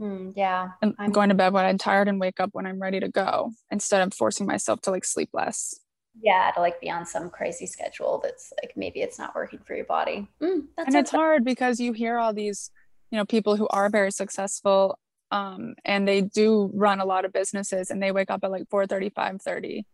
Mm, 0.00 0.32
yeah, 0.34 0.70
and 0.82 0.94
I'm 0.98 1.12
going 1.12 1.28
to 1.28 1.34
bed 1.34 1.52
when 1.52 1.64
I'm 1.64 1.78
tired 1.78 2.08
and 2.08 2.18
wake 2.18 2.40
up 2.40 2.50
when 2.52 2.66
I'm 2.66 2.80
ready 2.80 2.98
to 3.00 3.08
go 3.08 3.52
instead 3.70 4.02
of 4.02 4.14
forcing 4.14 4.46
myself 4.46 4.80
to 4.82 4.90
like 4.90 5.04
sleep 5.04 5.30
less. 5.32 5.78
Yeah, 6.20 6.50
to 6.54 6.60
like 6.60 6.80
be 6.80 6.90
on 6.90 7.06
some 7.06 7.30
crazy 7.30 7.66
schedule 7.66 8.20
that's 8.22 8.52
like 8.62 8.72
maybe 8.76 9.00
it's 9.00 9.18
not 9.18 9.34
working 9.34 9.60
for 9.60 9.74
your 9.74 9.84
body. 9.84 10.28
Mm, 10.42 10.66
and 10.76 10.94
it's 10.94 11.10
hard 11.10 11.44
because 11.44 11.78
you 11.78 11.92
hear 11.92 12.18
all 12.18 12.32
these, 12.32 12.70
you 13.10 13.18
know, 13.18 13.24
people 13.24 13.56
who 13.56 13.68
are 13.68 13.88
very 13.88 14.10
successful 14.10 14.98
um, 15.30 15.74
and 15.84 16.08
they 16.08 16.22
do 16.22 16.70
run 16.74 17.00
a 17.00 17.04
lot 17.04 17.24
of 17.24 17.32
businesses 17.32 17.90
and 17.90 18.02
they 18.02 18.12
wake 18.12 18.30
up 18.30 18.40
at 18.42 18.50
like 18.50 18.68
4 18.68 18.86
35 18.86 19.40
30 19.40 19.86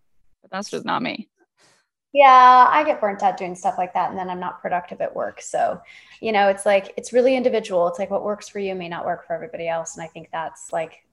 but 0.42 0.50
that's 0.50 0.70
just 0.70 0.84
not 0.84 1.02
me. 1.02 1.28
Yeah 2.12 2.66
i 2.70 2.82
get 2.84 3.00
burnt 3.00 3.22
out 3.22 3.36
doing 3.36 3.54
stuff 3.54 3.74
like 3.76 3.92
that 3.92 4.08
and 4.08 4.18
then 4.18 4.30
i'm 4.30 4.40
not 4.40 4.62
productive 4.62 5.00
at 5.02 5.14
work. 5.14 5.42
So 5.42 5.80
you 6.20 6.32
know 6.32 6.48
it's 6.48 6.64
like 6.64 6.94
it's 6.96 7.12
really 7.12 7.36
individual. 7.36 7.86
It's 7.88 7.98
like 7.98 8.10
what 8.10 8.24
works 8.24 8.48
for 8.48 8.58
you 8.58 8.74
may 8.74 8.88
not 8.88 9.04
work 9.04 9.26
for 9.26 9.34
everybody 9.34 9.68
else. 9.68 9.96
And 9.96 10.04
i 10.04 10.08
think 10.08 10.30
that's 10.32 10.72
like 10.72 11.04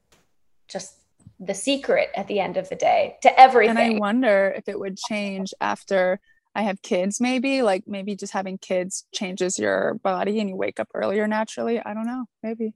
just 0.68 1.03
the 1.40 1.54
secret 1.54 2.10
at 2.16 2.28
the 2.28 2.40
end 2.40 2.58
of 2.58 2.70
the 2.70 2.76
day 2.76 3.16
to 3.22 3.40
everything 3.40 3.78
and 3.78 3.96
i 3.96 3.98
wonder 3.98 4.54
if 4.56 4.68
it 4.68 4.80
would 4.80 4.98
change 4.98 5.54
after 5.60 6.20
i 6.56 6.62
have 6.62 6.82
kids 6.82 7.20
maybe 7.20 7.62
like 7.62 7.84
maybe 7.88 8.16
just 8.16 8.34
having 8.34 8.58
kids 8.58 9.06
changes 9.14 9.58
your 9.58 9.96
body 10.04 10.40
and 10.40 10.50
you 10.50 10.56
wake 10.56 10.80
up 10.80 10.88
earlier 10.94 11.28
naturally 11.28 11.80
i 11.80 11.94
don't 11.94 12.06
know 12.06 12.26
maybe 12.42 12.74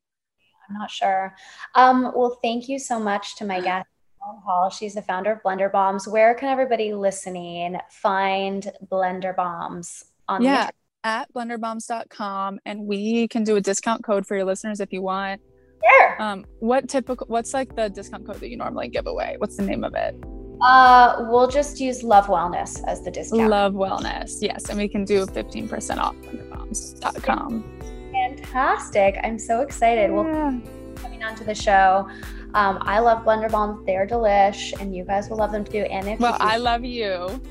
I'm 0.69 0.77
not 0.77 0.91
sure. 0.91 1.33
Um, 1.75 2.11
well, 2.13 2.39
thank 2.41 2.67
you 2.67 2.77
so 2.77 2.99
much 2.99 3.37
to 3.37 3.45
my 3.45 3.61
guest, 3.61 3.87
Hall. 4.19 4.69
She's 4.69 4.95
the 4.95 5.01
founder 5.01 5.31
of 5.31 5.41
Blender 5.41 5.71
Bombs. 5.71 6.07
Where 6.07 6.33
can 6.33 6.49
everybody 6.49 6.93
listening 6.93 7.77
find 7.89 8.69
Blender 8.91 9.35
Bombs 9.35 10.03
on 10.27 10.43
yeah, 10.43 10.69
at 11.03 11.31
blenderbombs.com 11.33 12.59
and 12.65 12.81
we 12.81 13.27
can 13.29 13.43
do 13.43 13.55
a 13.55 13.61
discount 13.61 14.03
code 14.03 14.25
for 14.25 14.35
your 14.35 14.45
listeners 14.45 14.79
if 14.79 14.91
you 14.91 15.01
want. 15.01 15.41
Sure. 15.83 16.21
Um, 16.21 16.45
what 16.59 16.89
typical 16.89 17.27
what's 17.27 17.53
like 17.53 17.75
the 17.75 17.89
discount 17.89 18.25
code 18.25 18.39
that 18.39 18.49
you 18.49 18.57
normally 18.57 18.87
give 18.87 19.07
away? 19.07 19.35
What's 19.37 19.57
the 19.57 19.63
name 19.63 19.83
of 19.83 19.93
it? 19.93 20.15
Uh, 20.61 21.27
we'll 21.29 21.47
just 21.47 21.79
use 21.79 22.01
Love 22.01 22.25
Wellness 22.25 22.83
as 22.87 23.03
the 23.03 23.11
discount. 23.11 23.49
Love 23.49 23.73
Wellness, 23.73 24.39
yes, 24.41 24.69
and 24.69 24.79
we 24.79 24.87
can 24.87 25.05
do 25.05 25.25
15% 25.27 25.97
off 25.97 26.15
blenderbombs.com 26.15 27.77
fantastic. 28.17 29.19
I'm 29.23 29.39
so 29.39 29.61
excited. 29.61 30.09
Yeah. 30.09 30.15
Well, 30.15 30.61
coming 30.95 31.23
onto 31.23 31.43
the 31.43 31.55
show. 31.55 32.07
Um, 32.53 32.79
I 32.81 32.99
love 32.99 33.23
Blender 33.23 33.51
Bombs. 33.51 33.85
They're 33.85 34.07
delish, 34.07 34.73
and 34.79 34.95
you 34.95 35.03
guys 35.03 35.29
will 35.29 35.37
love 35.37 35.51
them 35.51 35.65
too. 35.65 35.85
And 35.89 36.07
if 36.07 36.19
well, 36.19 36.37
I 36.39 36.57
love 36.57 36.83
you. 36.83 37.41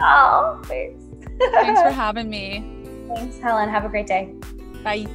Oh, 0.00 0.60
thanks. 0.64 1.02
thanks 1.38 1.80
for 1.82 1.90
having 2.04 2.28
me. 2.28 2.64
Thanks, 3.14 3.38
Helen. 3.38 3.68
Have 3.68 3.84
a 3.84 3.88
great 3.88 4.06
day. 4.06 4.34
Bye. 4.82 5.06